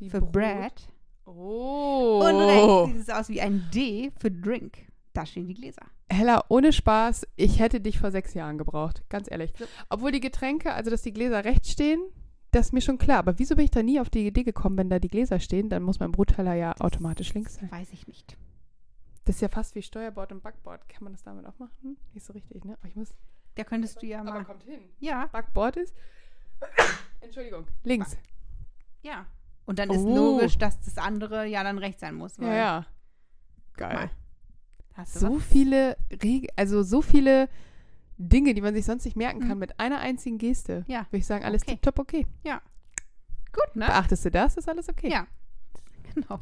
[0.00, 0.32] Wie für Brot.
[0.32, 0.88] Bread.
[1.26, 2.22] Oh.
[2.24, 4.78] Und rechts sieht es aus wie ein D für Drink.
[5.12, 5.82] Da stehen die Gläser.
[6.08, 9.52] Hella, ohne Spaß, ich hätte dich vor sechs Jahren gebraucht, ganz ehrlich.
[9.56, 9.64] So.
[9.88, 12.00] Obwohl die Getränke, also dass die Gläser rechts stehen,
[12.50, 13.18] das ist mir schon klar.
[13.18, 15.68] Aber wieso bin ich da nie auf die Idee gekommen, wenn da die Gläser stehen,
[15.68, 17.70] dann muss mein Brotteller ja automatisch links sein.
[17.70, 18.36] Weiß ich nicht.
[19.24, 20.88] Das ist ja fast wie Steuerbord und Backbord.
[20.88, 21.96] Kann man das damit auch machen?
[22.12, 22.76] Nicht so richtig, ne?
[22.80, 23.14] Aber ich muss.
[23.54, 24.44] Da könntest du ja Aber mal.
[24.44, 24.80] kommt hin.
[24.98, 25.94] Ja, Backbord ist.
[27.20, 27.66] Entschuldigung.
[27.84, 28.16] Links.
[29.02, 29.26] ja.
[29.66, 30.14] Und dann ist Oh.
[30.16, 32.36] logisch, dass das andere ja dann rechts sein muss.
[32.38, 32.86] Ja, ja.
[33.76, 33.94] Geil.
[33.94, 34.10] mal.
[34.94, 35.42] Hast du So was?
[35.44, 37.48] viele Reg also so viele
[38.18, 39.58] Dinge, die man sich sonst nicht merken kann, Mhm.
[39.60, 40.84] mit einer einzigen Geste.
[40.88, 41.06] Ja.
[41.10, 41.72] Würde ich sagen, alles Okay.
[41.72, 42.26] tipptopp okay.
[43.52, 43.86] Gut, ne?
[43.86, 45.10] Beachtest du das, ist alles okay.
[45.10, 45.26] Ja.
[46.14, 46.40] Genau.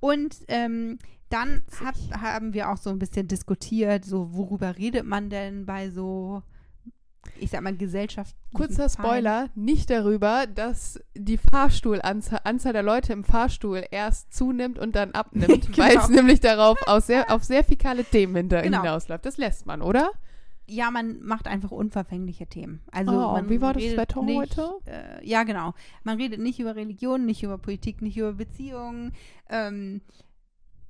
[0.00, 0.98] Und ähm,
[1.28, 5.88] dann hab, haben wir auch so ein bisschen diskutiert, so worüber redet man denn bei
[5.90, 6.42] so,
[7.38, 8.34] ich sag mal, Gesellschaft.
[8.52, 14.94] Kurzer Spoiler, nicht darüber, dass die Fahrstuhlanzahl Anzahl der Leute im Fahrstuhl erst zunimmt und
[14.96, 15.78] dann abnimmt, Genau.
[15.78, 18.82] weil es nämlich darauf aus sehr, auf sehr fikale Themen hinter Genau.
[18.82, 19.26] hinausläuft.
[19.26, 20.10] Das lässt man, oder?
[20.66, 22.80] Ja, man macht einfach unverfängliche Themen.
[22.90, 24.70] Also Oh, man wie war das Wetter nicht, heute?
[24.86, 25.74] Äh, ja, genau.
[26.04, 29.12] Man redet nicht über Religion, nicht über Politik, nicht über Beziehungen.
[29.50, 30.00] Ähm,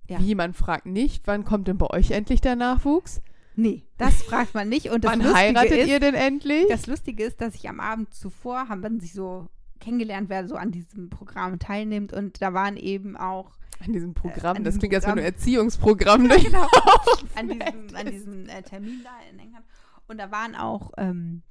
[0.08, 0.20] Ja.
[0.20, 3.20] Wie man fragt nicht, wann kommt denn bei euch endlich der Nachwuchs?
[3.56, 4.90] Nee, das fragt man nicht.
[4.90, 6.66] Und das wann Lustige heiratet ist, ihr denn endlich?
[6.68, 9.48] Das Lustige ist, dass ich am Abend zuvor, haben wir sich so
[9.80, 12.12] kennengelernt, wer so an diesem Programm teilnimmt.
[12.12, 15.24] Und da waren eben auch an diesem Programm, an das diesem klingt wenn du Programm.
[15.24, 19.64] Erziehungsprogramm genau, durchlaufen an diesem, an diesem äh, Termin da in England.
[20.06, 21.42] Und da waren auch, ähm,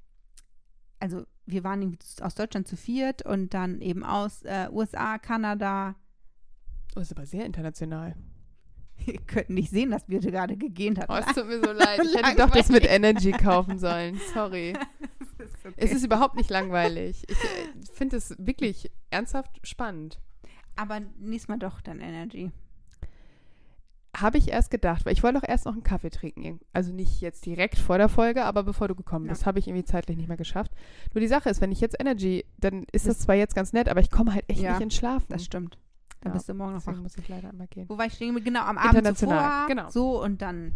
[1.00, 5.96] also wir waren aus Deutschland zu viert und dann eben aus äh, USA, Kanada.
[6.96, 8.16] Oh, ist aber sehr international.
[9.08, 11.30] Ihr könnt nicht sehen, dass wir gerade gegähnt Oh, hatten.
[11.30, 12.00] es tut mir so leid.
[12.04, 14.20] Ich hätte doch das mit Energy kaufen sollen.
[14.34, 14.74] Sorry.
[15.40, 15.74] Ist okay.
[15.78, 17.24] Es ist überhaupt nicht langweilig.
[17.28, 20.20] Ich äh, finde es wirklich ernsthaft spannend.
[20.78, 22.52] Aber nächstes Mal doch dann Energy.
[24.16, 26.60] Habe ich erst gedacht, weil ich wollte auch erst noch einen Kaffee trinken.
[26.72, 29.32] Also nicht jetzt direkt vor der Folge, aber bevor du gekommen Ja.
[29.32, 30.72] bist, habe ich irgendwie zeitlich nicht mehr geschafft.
[31.14, 33.74] Nur die Sache ist, wenn ich jetzt Energy, dann ist das Das- zwar jetzt ganz
[33.74, 35.26] nett, aber ich komme halt echt Ja, nicht ins Schlafen.
[35.30, 35.80] Das stimmt.
[36.24, 36.96] Dann Ja, bist du morgen noch wach.
[36.98, 37.88] Muss ich leider einmal gehen.
[37.90, 38.42] Wo war ich stehen?
[38.44, 39.68] Genau, am Abend International, zuvor.
[39.68, 39.90] genau.
[39.90, 40.74] So, und dann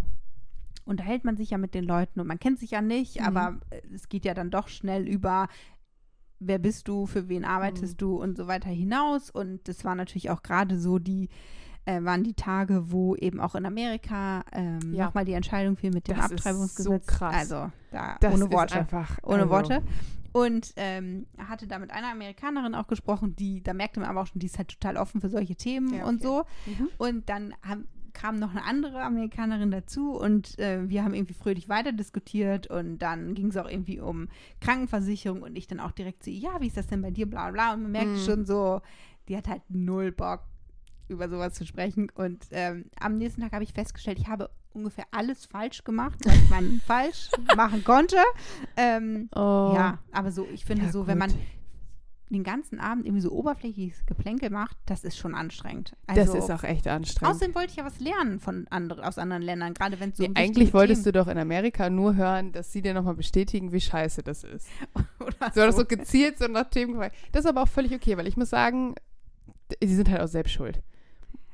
[0.86, 3.26] unterhält man sich ja mit den Leuten und man kennt sich ja nicht, Mhm.
[3.26, 5.48] aber äh, es geht ja dann doch schnell über,
[6.39, 7.98] wer bist du, für wen arbeitest Mhm.
[7.98, 9.30] du und so weiter hinaus.
[9.30, 11.30] Und das war natürlich auch gerade so die,
[11.86, 15.06] äh, waren die Tage, wo eben auch in Amerika ähm, Ja.
[15.06, 17.06] nochmal die Entscheidung fiel mit dem Das ist Abtreibungsgesetz.
[17.06, 17.36] so krass.
[17.36, 18.76] Also, da Das ohne ist Worte.
[18.76, 19.82] einfach Ohne also, Worte.
[20.38, 24.28] Und ähm, hatte da mit einer Amerikanerin auch gesprochen, die, da merkte man aber auch
[24.28, 26.28] schon, die ist halt total offen für solche Themen Ja, und okay.
[26.28, 26.44] so.
[26.72, 26.90] Mhm.
[26.98, 31.70] Und dann haben, kam noch eine andere Amerikanerin dazu und äh, wir haben irgendwie fröhlich
[31.70, 34.28] weiter diskutiert und dann ging es auch irgendwie um
[34.60, 37.52] Krankenversicherung und ich dann auch direkt so, ja, wie ist das denn bei dir, bla
[37.52, 37.74] bla.
[37.74, 38.18] Und man merkt Mhm.
[38.26, 38.82] schon so,
[39.28, 40.42] die hat halt null Bock,
[41.10, 42.10] über sowas zu sprechen.
[42.16, 46.49] Und ähm, am nächsten Tag habe ich festgestellt, ich habe ungefähr alles falsch gemacht, was
[46.49, 48.18] man falsch machen konnte.
[48.76, 49.72] Ähm, Oh.
[49.76, 51.39] ja, aber so, ich finde Ja, so, wenn man gut.
[52.30, 55.95] den ganzen Abend irgendwie so oberflächliches Geplänkel macht, das ist schon anstrengend.
[56.08, 57.34] Das Also, ist auch echt anstrengend.
[57.36, 60.24] Außerdem wollte ich ja was lernen von andere, aus anderen Ländern, gerade wenn es so
[60.24, 63.72] Nee, eigentlich wolltest Themen du doch in Amerika nur hören, dass sie dir nochmal bestätigen,
[63.72, 64.68] wie scheiße das ist.
[65.20, 67.16] oder So, das so gezielt so nach Themen gefragt.
[67.32, 68.93] Das ist aber auch völlig okay, weil ich muss sagen,
[69.82, 70.82] sie sind halt auch selbst schuld.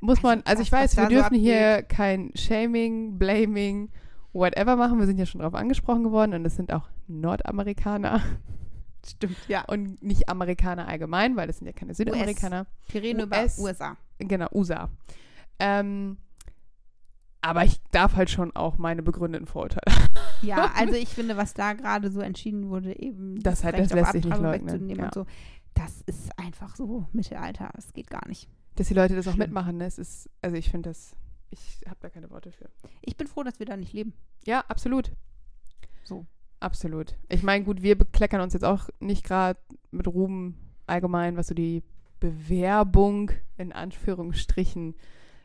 [0.04, 3.88] Muss man, also das, ich weiß, wir so dürfen hier kein Shaming, Blaming,
[4.34, 4.98] whatever machen.
[4.98, 8.20] Wir sind ja schon drauf angesprochen geworden und es sind auch Nordamerikaner
[9.06, 9.64] Stimmt, ja.
[9.66, 12.66] und nicht Amerikaner allgemein, weil das sind ja keine Südamerikaner.
[12.88, 13.58] Wir reden US.
[13.58, 13.96] über USA.
[14.18, 14.90] Genau, USA.
[15.58, 16.18] Ähm,
[17.40, 19.96] aber ich darf halt schon auch meine begründeten Vorurteile.
[20.42, 24.12] Ja, also ich finde, was da gerade so entschieden wurde, eben Das halt- das lässt
[24.12, 25.04] sich nicht leugnen, ja.
[25.04, 25.26] und so,
[25.72, 27.70] das ist einfach so Mittelalter.
[27.74, 28.48] Das geht gar nicht.
[28.76, 29.48] Dass die Leute das auch Schlimm.
[29.48, 29.86] mitmachen, ne?
[29.86, 31.14] Es ist, also ich finde das,
[31.50, 32.68] ich habe da keine Worte für.
[33.02, 34.12] Ich bin froh, dass wir da nicht leben.
[34.44, 35.12] Ja, absolut.
[36.02, 36.26] So.
[36.60, 37.14] absolut.
[37.28, 39.58] Ich meine, gut, wir bekleckern uns jetzt auch nicht gerade
[39.90, 40.54] mit Ruhm
[40.86, 41.82] allgemein, was so die
[42.20, 44.94] Bewerbung in Anführungsstrichen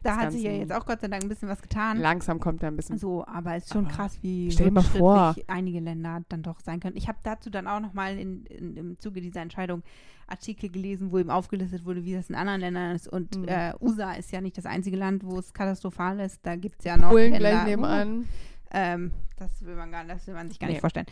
[0.02, 1.98] Da hat sich ja jetzt auch Gott sei Dank ein bisschen was getan.
[2.00, 2.98] langsam kommt da ein bisschen.
[2.98, 6.96] So, aber es ist schon Aber krass, wie rückschrittlich einige Länder dann doch sein können.
[6.96, 9.84] Ich habe dazu dann auch nochmal in, in, im Zuge dieser Entscheidung
[10.28, 13.08] Artikel gelesen, wo eben aufgelistet wurde, wie das in anderen Ländern ist.
[13.08, 13.48] Und Mhm.
[13.48, 16.40] äh, USA ist ja nicht das einzige Land, wo es katastrophal ist.
[16.44, 18.20] Da gibt es ja noch Polen Länder, gleich nebenan.
[18.20, 18.26] Uh,
[18.72, 20.74] ähm, das will man gar das will man sich gar Nee.
[20.74, 21.08] nicht vorstellen.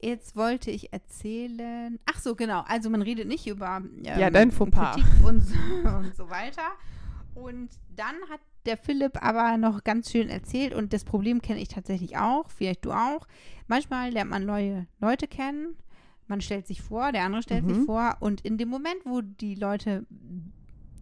[0.00, 1.98] Jetzt wollte ich erzählen.
[2.06, 2.62] Ach so, genau.
[2.66, 4.96] Also man redet nicht über ähm, Ja, dein Fauxpas.
[4.96, 5.54] Kritik und so,
[5.96, 6.62] und so weiter.
[7.34, 11.68] Und dann hat der Philipp aber noch ganz schön erzählt und das Problem kenne ich
[11.68, 13.26] tatsächlich auch, vielleicht du auch.
[13.66, 15.76] Manchmal lernt man neue Leute kennen,
[16.28, 17.84] man stellt sich vor, der andere stellt sich Mhm.
[17.84, 20.06] vor und in dem Moment, wo die Leute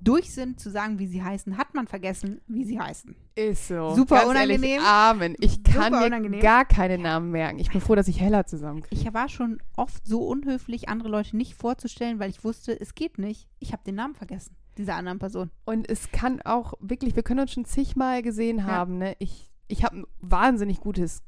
[0.00, 3.14] durch sind zu sagen, wie sie heißen, hat man vergessen, wie sie heißen.
[3.36, 3.94] Ist so.
[3.94, 4.64] Super Ganz unangenehm.
[4.64, 5.36] Ehrlich, Amen.
[5.38, 6.40] Ich kann Super mir unangenehm.
[6.40, 7.60] gar keine Namen merken.
[7.60, 9.00] Ich bin froh, dass ich Hella zusammenkriege.
[9.00, 13.18] Ich war schon oft so unhöflich, andere Leute nicht vorzustellen, weil ich wusste, es geht
[13.18, 13.46] nicht.
[13.60, 15.50] Ich habe den Namen vergessen, dieser anderen Person.
[15.64, 19.14] Und es kann auch wirklich, wir können uns schon zigmal gesehen haben, ne?
[19.18, 21.22] Ich, ich habe ein wahnsinnig gutes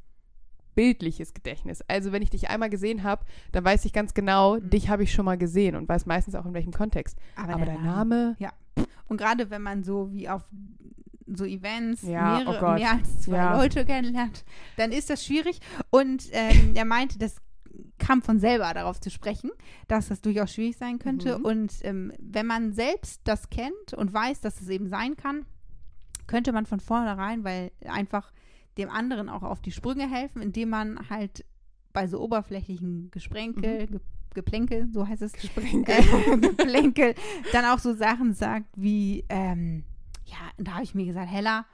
[0.74, 1.82] bildliches Gedächtnis.
[1.86, 4.70] Also wenn ich dich einmal gesehen habe, dann weiß ich ganz genau, Mhm.
[4.70, 7.16] dich habe ich schon mal gesehen und weiß meistens auch in welchem Kontext.
[7.36, 8.36] Aber, Aber der dein Name,
[9.06, 10.42] Und gerade wenn man so wie auf
[11.26, 13.56] so Events Ja, mehrere, oh mehr als zwei Ja.
[13.56, 14.44] Leute kennenlernt,
[14.76, 15.60] dann ist das schwierig.
[15.90, 17.36] Und ähm, er meinte, das
[17.98, 19.50] kam von selber darauf zu sprechen,
[19.88, 21.38] dass das durchaus schwierig sein könnte.
[21.38, 21.44] Mhm.
[21.44, 25.46] Und ähm, wenn man selbst das kennt und weiß, dass es eben sein kann,
[26.26, 28.32] könnte man von vornherein, weil einfach
[28.78, 31.44] dem anderen auch auf die Sprünge helfen, indem man halt
[31.92, 34.00] bei so oberflächlichen Gesprenkel, Ge
[34.34, 35.94] Geplänkel, so heißt es, Gesprenkel.
[35.94, 37.14] äh, Geplänkel,
[37.52, 39.84] dann auch so Sachen sagt wie, ähm,
[40.24, 41.66] ja, und da habe ich mir gesagt, Hella,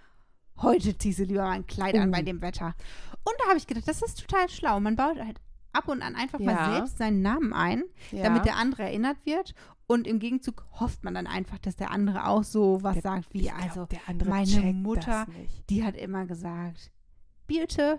[0.61, 2.13] heute ziehst du lieber mal ein Kleid an Oh.
[2.13, 2.75] bei dem Wetter.
[3.25, 4.79] Und da habe ich gedacht, das ist total schlau.
[4.79, 5.41] Man baut halt
[5.73, 6.73] ab und an einfach mal Ja.
[6.73, 8.23] selbst seinen Namen ein, ja.
[8.25, 9.55] damit der andere erinnert wird.
[9.87, 13.33] Und im Gegenzug hofft man dann einfach, dass der andere auch so was Der- sagt
[13.35, 15.27] wie, glaub, also, der andere meine Mutter-
[15.69, 16.91] die hat immer gesagt,
[17.47, 17.99] bitte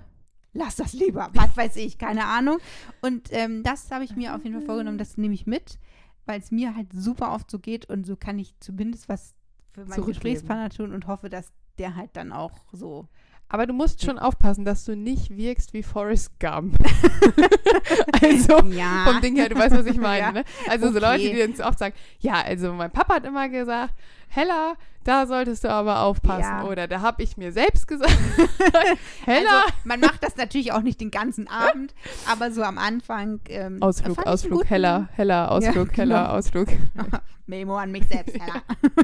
[0.54, 1.30] lass das lieber.
[1.34, 2.58] Was weiß ich, keine Ahnung.
[3.02, 5.80] Und ähm, das habe ich mir auf jeden Fall vorgenommen, das nehme ich mit,
[6.26, 9.36] weil es mir halt super oft so geht und so kann ich zumindest was
[9.72, 10.06] für meinen.
[10.06, 13.08] Gesprächspartner tun und hoffe, dass der halt dann auch so.
[13.54, 16.78] Aber du musst schon aufpassen, dass du nicht wirkst wie Forrest Gump.
[18.22, 19.06] also Ja.
[19.06, 20.20] vom Ding her, du weißt, was ich meine.
[20.20, 20.32] Ja.
[20.32, 20.44] ne?
[20.70, 21.06] Also so Okay.
[21.06, 23.94] Leute, die dann so oft sagen, ja, also mein Papa hat immer gesagt,
[24.34, 26.42] Hella, da solltest du aber aufpassen.
[26.44, 26.64] Ja.
[26.66, 28.12] Oder da habe ich mir selbst gesagt,
[29.26, 29.62] Hella.
[29.64, 31.94] Also, man macht das natürlich auch nicht den ganzen Abend,
[32.32, 33.42] aber so am Anfang.
[33.50, 36.34] Ähm, Ausflug, Ausflug, Hella, Hella, Ausflug, Ja, Hella, genau.
[36.38, 36.68] Ausflug.
[37.48, 38.40] Memo an mich selbst.
[38.40, 38.62] Hella.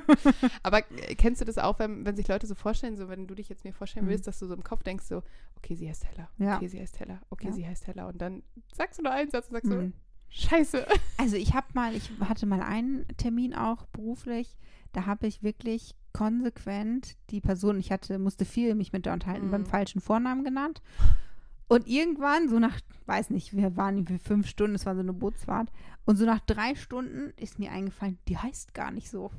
[0.63, 3.35] Aber äh, kennst du das auch, wenn, wenn sich Leute so vorstellen, so wenn du
[3.35, 4.09] dich jetzt mir vorstellen Mhm.
[4.11, 5.23] willst, dass du so im Kopf denkst, so,
[5.57, 6.55] okay, sie heißt Hella, Ja.
[6.55, 7.53] okay, sie heißt Hella, okay, Ja.
[7.53, 8.07] sie heißt Hella.
[8.07, 9.91] Und dann sagst du nur einen Satz und sagst Mhm.
[9.91, 10.85] so, scheiße.
[11.17, 14.55] Also ich habe mal, ich hatte mal einen Termin auch beruflich,
[14.93, 19.47] da habe ich wirklich konsequent die Person, ich hatte, musste viel mich mit der unterhalten,
[19.47, 19.51] Mhm.
[19.51, 20.81] beim falschen Vornamen genannt.
[21.67, 25.13] Und irgendwann, so nach, weiß nicht, wir waren irgendwie fünf Stunden, es war so eine
[25.13, 25.69] Bootsfahrt,
[26.05, 29.31] und so nach drei Stunden ist mir eingefallen, die heißt gar nicht so.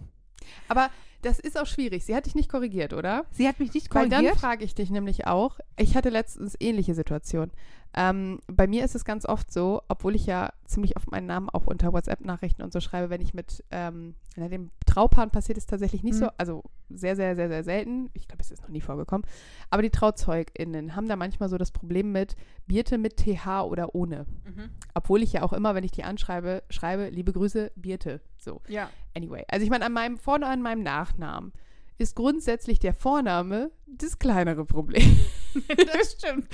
[0.69, 0.91] Aber
[1.23, 2.05] das ist auch schwierig.
[2.05, 3.25] Sie hat dich nicht korrigiert, oder?
[3.31, 4.39] Sie hat mich nicht Weil dann korrigiert.
[4.41, 7.51] frage ich dich nämlich auch, ich hatte letztens ähnliche Situationen.
[7.95, 11.49] Ähm, bei mir ist es ganz oft so, obwohl ich ja ziemlich oft meinen Namen
[11.49, 16.03] auch unter WhatsApp-Nachrichten und so schreibe, wenn ich mit ähm, dem Traupaaren passiert es tatsächlich
[16.03, 16.19] nicht Mhm.
[16.25, 18.11] so, also sehr, sehr, sehr, sehr selten.
[18.13, 19.27] Ich glaube, es ist noch nie vorgekommen.
[19.71, 24.27] Aber die TrauzeugInnen haben da manchmal so das Problem mit Birte mit TH oder ohne.
[24.45, 24.69] Mhm.
[24.95, 28.21] Obwohl ich ja auch immer, wenn ich die anschreibe, schreibe, liebe Grüße, Birte.
[28.39, 28.61] So.
[28.69, 28.91] Ja.
[29.17, 30.83] Anyway, also ich meine, an meinem Vor- und an meinem
[31.17, 31.53] Nachnamen
[32.01, 35.19] ist grundsätzlich der Vorname das kleinere Problem.
[35.93, 36.47] das stimmt.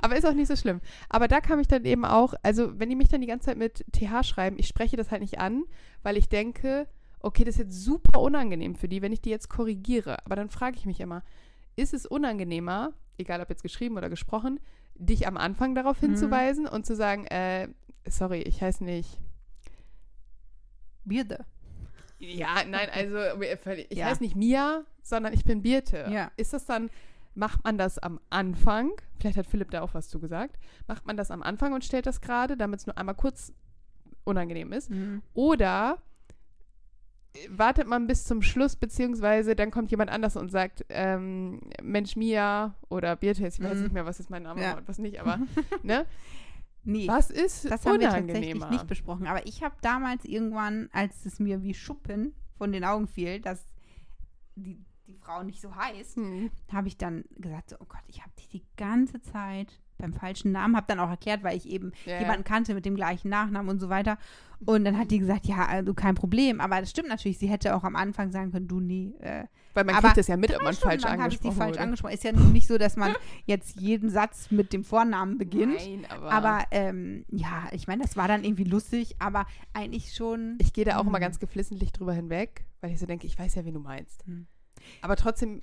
[0.00, 0.80] Aber ist auch nicht so schlimm.
[1.08, 3.56] Aber da kam ich dann eben auch, also wenn die mich dann die ganze Zeit
[3.58, 5.62] mit TH schreiben, ich spreche das halt nicht an,
[6.02, 6.88] weil ich denke,
[7.20, 10.24] okay, das ist jetzt super unangenehm für die, wenn ich die jetzt korrigiere.
[10.26, 11.22] Aber dann frage ich mich immer,
[11.76, 14.58] ist es unangenehmer, egal ob jetzt geschrieben oder gesprochen,
[14.96, 16.06] dich am Anfang darauf Mhm.
[16.06, 17.68] hinzuweisen und zu sagen, äh,
[18.08, 19.20] sorry, ich heiße nicht
[21.04, 21.44] Birde.
[22.20, 23.16] Ja, nein, also
[23.90, 24.06] ich Ja.
[24.06, 26.06] heiße nicht Mia, sondern ich bin Birte.
[26.10, 26.30] Ja.
[26.36, 26.90] Ist das dann,
[27.34, 28.90] macht man das am Anfang?
[29.18, 30.58] Vielleicht hat Philipp da auch was zu gesagt.
[30.86, 33.52] Macht man das am Anfang und stellt das gerade, damit es nur einmal kurz
[34.24, 34.90] unangenehm ist?
[34.90, 35.22] Mhm.
[35.32, 35.96] Oder
[37.34, 42.16] äh, wartet man bis zum Schluss, beziehungsweise dann kommt jemand anders und sagt, ähm, Mensch
[42.16, 43.82] Mia oder Birte, ich weiß Mhm.
[43.84, 44.76] nicht mehr, was ist mein Name Ja.
[44.76, 45.38] und was nicht, aber
[45.82, 46.04] ne?
[46.82, 47.06] Nee.
[47.08, 49.26] Was ist Das haben wir tatsächlich nicht besprochen.
[49.26, 53.66] Aber ich habe damals irgendwann, als es mir wie Schuppen von den Augen fiel, dass
[54.56, 56.50] die, die Frau nicht so heißt, Hm.
[56.72, 60.52] habe ich dann gesagt, so, oh Gott, ich habe dich die ganze Zeit beim falschen
[60.52, 62.18] Namen, habe dann auch erklärt, weil ich eben ja.
[62.20, 64.18] jemanden kannte mit dem gleichen Nachnamen und so weiter.
[64.66, 66.60] Und dann hat die gesagt, ja, also kein Problem.
[66.60, 69.14] Aber das stimmt natürlich, sie hätte auch am Anfang sagen können, du nee.
[69.20, 71.56] Äh, Weil man aber kriegt das ja mit, ob man falsch lang habe ich angesprochen
[71.56, 71.80] falsch wurde.
[71.80, 72.12] angesprochen.
[72.12, 73.14] Ist ja nicht so, dass man
[73.46, 75.76] jetzt jeden Satz mit dem Vornamen beginnt.
[75.76, 80.58] Nein, aber, Aber ähm, ja, ich meine, das war dann irgendwie lustig, aber eigentlich schon.
[80.60, 81.22] ich gehe da auch immer Hm.
[81.22, 84.26] ganz geflissentlich drüber hinweg, weil ich so denke, ich weiß ja, wen du meinst.
[84.26, 84.46] Hm.
[85.00, 85.62] Aber trotzdem,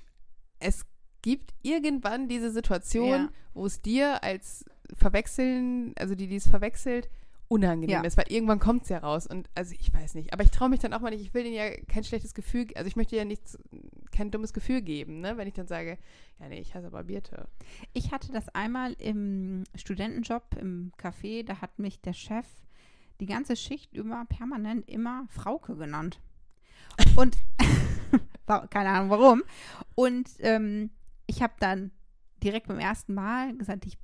[0.58, 0.84] es
[1.22, 3.28] gibt irgendwann diese Situation, Ja.
[3.54, 4.64] wo es dir als
[4.94, 7.08] Verwechseln, also die, die es verwechselt,
[7.48, 8.02] unangenehm Ja.
[8.02, 9.26] ist, weil irgendwann kommt es ja raus.
[9.26, 10.32] Und also ich weiß nicht.
[10.34, 12.66] Aber ich traue mich dann auch mal nicht, ich will denen ja kein schlechtes Gefühl,
[12.74, 13.58] also ich möchte ja nichts,
[14.12, 15.36] kein dummes Gefühl geben, ne?
[15.38, 15.96] Wenn ich dann sage,
[16.40, 17.48] ja nee, ich heiße aber Birte.
[17.94, 22.46] Ich hatte das einmal im Studentenjob im Café, da hat mich der Chef
[23.20, 26.20] die ganze Schicht über permanent immer Frauke genannt.
[27.16, 27.36] Und
[28.70, 29.42] keine Ahnung warum.
[29.94, 30.90] Und ähm,
[31.28, 31.92] ich habe dann
[32.42, 33.98] direkt beim ersten Mal gesagt, ich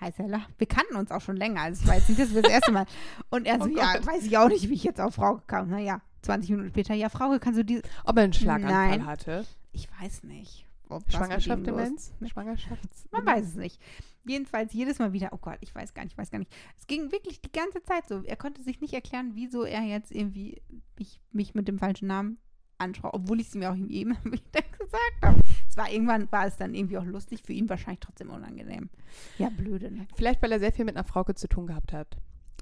[0.00, 0.46] heiße Ella.
[0.58, 2.86] Wir kannten uns auch schon länger, also war jetzt nicht das, das erste Mal.
[3.30, 5.68] Und er so, Oh ja, weiß ich auch nicht, wie ich jetzt auf Frauke kam.
[5.68, 7.82] Naja, 20 Minuten später, ja, Frauke, kannst du die.
[8.04, 9.06] Ob er einen Schlaganfall Nein.
[9.06, 9.46] hatte.
[9.72, 10.66] Ich weiß nicht.
[10.88, 12.12] ob Schwangerschaft, Demenz?
[12.26, 13.80] Schwangerschafts man weiß es nicht.
[14.24, 16.52] Jedenfalls jedes Mal wieder, oh Gott, ich weiß gar nicht, ich weiß gar nicht.
[16.78, 18.22] Es ging wirklich die ganze Zeit so.
[18.24, 20.60] Er konnte sich nicht erklären, wieso er jetzt irgendwie
[20.98, 22.38] mich, mich mit dem falschen Namen
[22.78, 25.40] anschaut, obwohl ich es mir auch eben wieder gesagt habe.
[25.76, 28.88] Es war irgendwann, war es dann irgendwie auch lustig, für ihn wahrscheinlich trotzdem unangenehm.
[29.36, 30.06] Ja, blöde, ne?
[30.16, 32.16] Vielleicht, weil er sehr viel mit einer Frauke zu tun gehabt hat.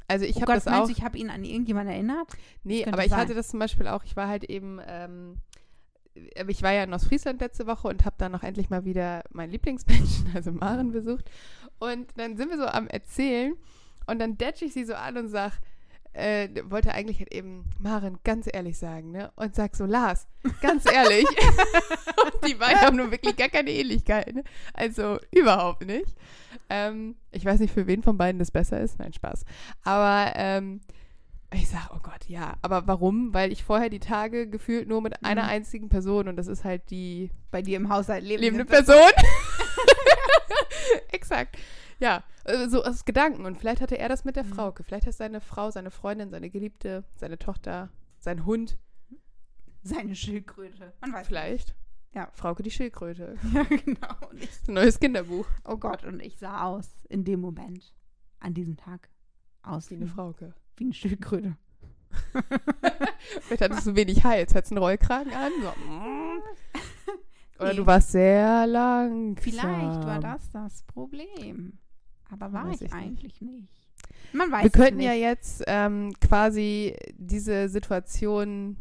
[0.09, 0.87] Also ich oh habe das auch.
[0.87, 2.27] du, ich habe ihn an irgendjemanden erinnert?
[2.65, 3.21] Nee, aber ich sein.
[3.21, 5.39] hatte das zum Beispiel auch, ich war halt eben, ähm,
[6.15, 9.23] äh, ich war ja in Ostfriesland letzte Woche und habe dann noch endlich mal wieder
[9.31, 11.31] meinen Lieblingsmenschen, also Maren, besucht.
[11.79, 13.55] Und dann sind wir so am Erzählen
[14.09, 15.53] und dann detsche ich sie so an und sag,
[16.15, 19.31] äh, wollte eigentlich halt eben Maren ganz ehrlich sagen, ne?
[19.37, 20.27] Und sag so, Lars,
[20.63, 21.27] ganz ehrlich.
[22.25, 24.45] und die beiden haben nun wirklich gar keine Ähnlichkeit, ne?
[24.73, 26.17] Also überhaupt nicht.
[26.71, 28.99] Ähm, ich weiß nicht, für wen von beiden das besser ist.
[28.99, 29.45] Nein, Spaß.
[29.83, 30.81] Aber ähm,
[31.53, 32.55] ich sag, oh Gott, ja.
[32.63, 33.35] Aber warum?
[33.35, 35.49] Weil ich vorher die Tage gefühlt nur mit einer Mhm.
[35.51, 38.97] einzigen Person und das ist halt die Bei dir im Haushalt lebende, lebende Person.
[41.13, 41.57] Exakt.
[42.01, 43.45] Ja, äh, so aus Gedanken.
[43.47, 44.49] Und vielleicht hatte er das mit der Mhm.
[44.55, 44.83] Frauke.
[44.85, 48.79] Vielleicht hat seine Frau, seine Freundin, seine Geliebte, seine Tochter, sein Hund,
[49.87, 50.95] Seine Schildkröte.
[51.03, 51.27] Man weiß.
[51.27, 51.75] vielleicht.
[52.15, 52.31] Ja.
[52.33, 53.37] Frauke die Schildkröte.
[53.53, 54.17] Ja, genau.
[54.67, 55.47] Neues Kinderbuch.
[55.65, 57.93] oh Gott, und ich sah aus in dem Moment,
[58.41, 59.11] an diesem Tag,
[59.63, 60.55] aus Wie eine Frauke.
[60.77, 61.57] Wie eine Schildkröte.
[63.43, 64.55] Vielleicht hattest du wenig Hals.
[64.55, 65.53] Hattest du einen Rollkragen an?
[65.61, 65.69] So.
[65.91, 66.43] mm.
[67.59, 67.77] Oder Nee.
[67.77, 69.37] du warst sehr langsam.
[69.43, 71.79] Vielleicht war das das Problem.
[72.31, 72.93] Aber war ich, ich nicht.
[72.93, 73.69] eigentlich nicht.
[74.33, 75.07] Man weiß Wir könnten nicht.
[75.07, 78.77] ja jetzt ähm, quasi diese Situation,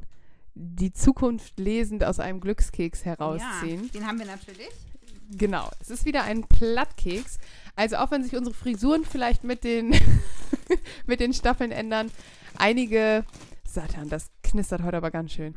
[0.56, 3.86] die Zukunft lesend aus einem Glückskeks herausziehen.
[3.86, 4.70] Ja, den haben wir natürlich.
[5.32, 5.70] Genau.
[5.80, 7.40] Es ist wieder ein Plattkeks.
[7.76, 9.96] Also auch wenn sich unsere Frisuren vielleicht mit den,
[11.08, 12.12] mit den Staffeln ändern,
[12.58, 13.24] einige,
[13.66, 15.56] Satan, das knistert heute aber ganz schön.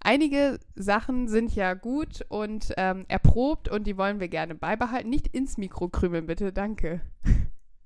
[0.00, 5.10] Einige Sachen sind ja gut und ähm, erprobt und die wollen wir gerne beibehalten.
[5.10, 6.52] Nicht ins Mikro krümeln, bitte.
[6.52, 7.00] Danke.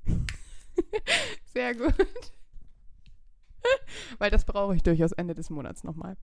[1.47, 1.95] Sehr gut.
[4.19, 6.17] Weil das brauche ich durchaus Ende des Monats nochmal.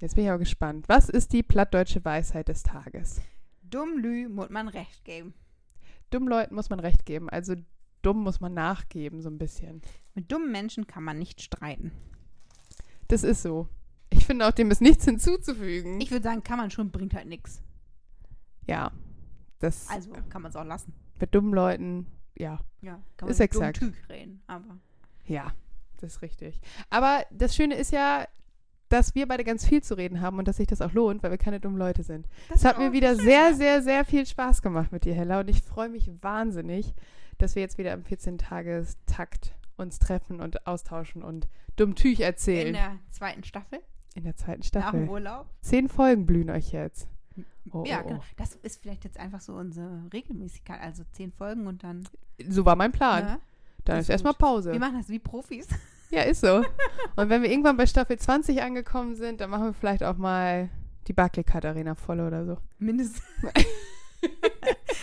[0.00, 0.88] Jetzt bin ich aber gespannt.
[0.88, 3.20] Was ist die plattdeutsche Weisheit des Tages?
[3.62, 5.34] Dumm Lü muss man recht geben.
[6.10, 7.28] Dummen Leuten muss man recht geben.
[7.28, 7.54] Also
[8.02, 9.82] dumm muss man nachgeben, so ein bisschen.
[10.14, 11.92] Mit dummen Menschen kann man nicht streiten.
[13.08, 13.68] Das ist so.
[14.10, 16.00] Ich finde auch, dem ist nichts hinzuzufügen.
[16.00, 17.62] Ich würde sagen, kann man schon, bringt halt nichts.
[18.66, 18.90] ja.
[19.60, 20.94] Das Also kann man es auch lassen.
[21.20, 22.60] mit dummen Leuten, ja.
[22.80, 23.82] Ja, kann Ist man mit exakt.
[23.82, 24.42] dumm Tüg reden.
[24.46, 24.78] Aber
[25.26, 25.52] Ja,
[25.98, 26.60] das ist richtig.
[26.88, 28.26] Aber das Schöne ist ja,
[28.88, 31.30] dass wir beide ganz viel zu reden haben und dass sich das auch lohnt, weil
[31.30, 32.26] wir keine dummen Leute sind.
[32.54, 35.40] Es hat mir wieder sehr, sehr, sehr viel Spaß gemacht mit dir, Hella.
[35.40, 36.94] Und ich freue mich wahnsinnig,
[37.36, 42.72] dass wir jetzt wieder im 14-Tages-Takt uns treffen und austauschen und dumm Tüch in erzählen.
[42.72, 43.80] der zweiten Staffel,
[44.14, 45.08] In der zweiten nach dem Staffel.
[45.08, 45.46] Urlaub.
[45.60, 47.08] Zehn Folgen blühen euch jetzt.
[47.72, 48.20] Oh, ja, oh, genau.
[48.20, 48.24] oh.
[48.36, 50.80] Das ist vielleicht jetzt einfach so unsere Regelmäßigkeit.
[50.80, 52.08] Also zehn Folgen und dann.
[52.48, 53.24] So war mein Plan.
[53.24, 53.40] Ne?
[53.84, 54.34] Dann ist ist erstmal.
[54.34, 54.72] Pause.
[54.72, 55.68] Wir machen das wie Profis.
[56.12, 56.64] Ja, ist so.
[57.14, 60.68] Und wenn wir irgendwann bei Staffel 20 angekommen sind, dann machen wir vielleicht auch mal
[61.06, 62.58] die Barclaycard Arena voll oder so.
[62.80, 63.22] Mindestens.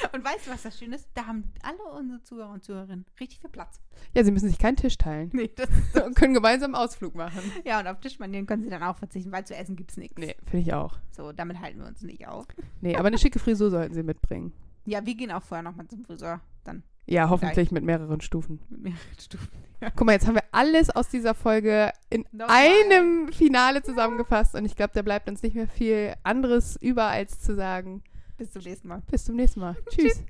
[0.13, 1.07] und weißt du, was das Schöne ist?
[1.13, 3.79] Da haben alle unsere Zuhörer und Zuhörerinnen richtig viel Platz.
[4.15, 5.69] Ja, sie müssen sich keinen Tisch teilen Nee, das
[6.05, 7.41] und können gemeinsam Ausflug machen.
[7.65, 10.17] ja, und auf Tischmanieren können sie dann auch verzichten, weil zu essen gibt es nichts.
[10.17, 10.97] Nee, finde ich auch.
[11.11, 12.45] So, damit halten wir uns nicht auf.
[12.81, 14.53] Nee, aber eine schicke Frisur sollten sie mitbringen.
[14.85, 16.39] Ja, wir gehen auch vorher nochmal zum Friseur.
[16.63, 18.59] Dann Ja, hoffentlich mit mehreren Stufen.
[18.69, 19.47] mit mehreren Stufen.
[19.95, 22.57] Guck mal, jetzt haben wir alles aus dieser Folge in Nochmal.
[22.57, 27.39] einem Finale zusammengefasst und ich glaube, da bleibt uns nicht mehr viel anderes über, als
[27.41, 28.01] zu sagen,
[28.37, 29.01] Bis zum nächsten Mal.
[29.09, 29.75] bis zum nächsten Mal.
[29.89, 30.23] Tschüss.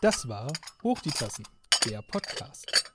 [0.00, 0.52] Das war
[0.82, 1.46] Hoch die Tassen,
[1.84, 2.94] der Podcast.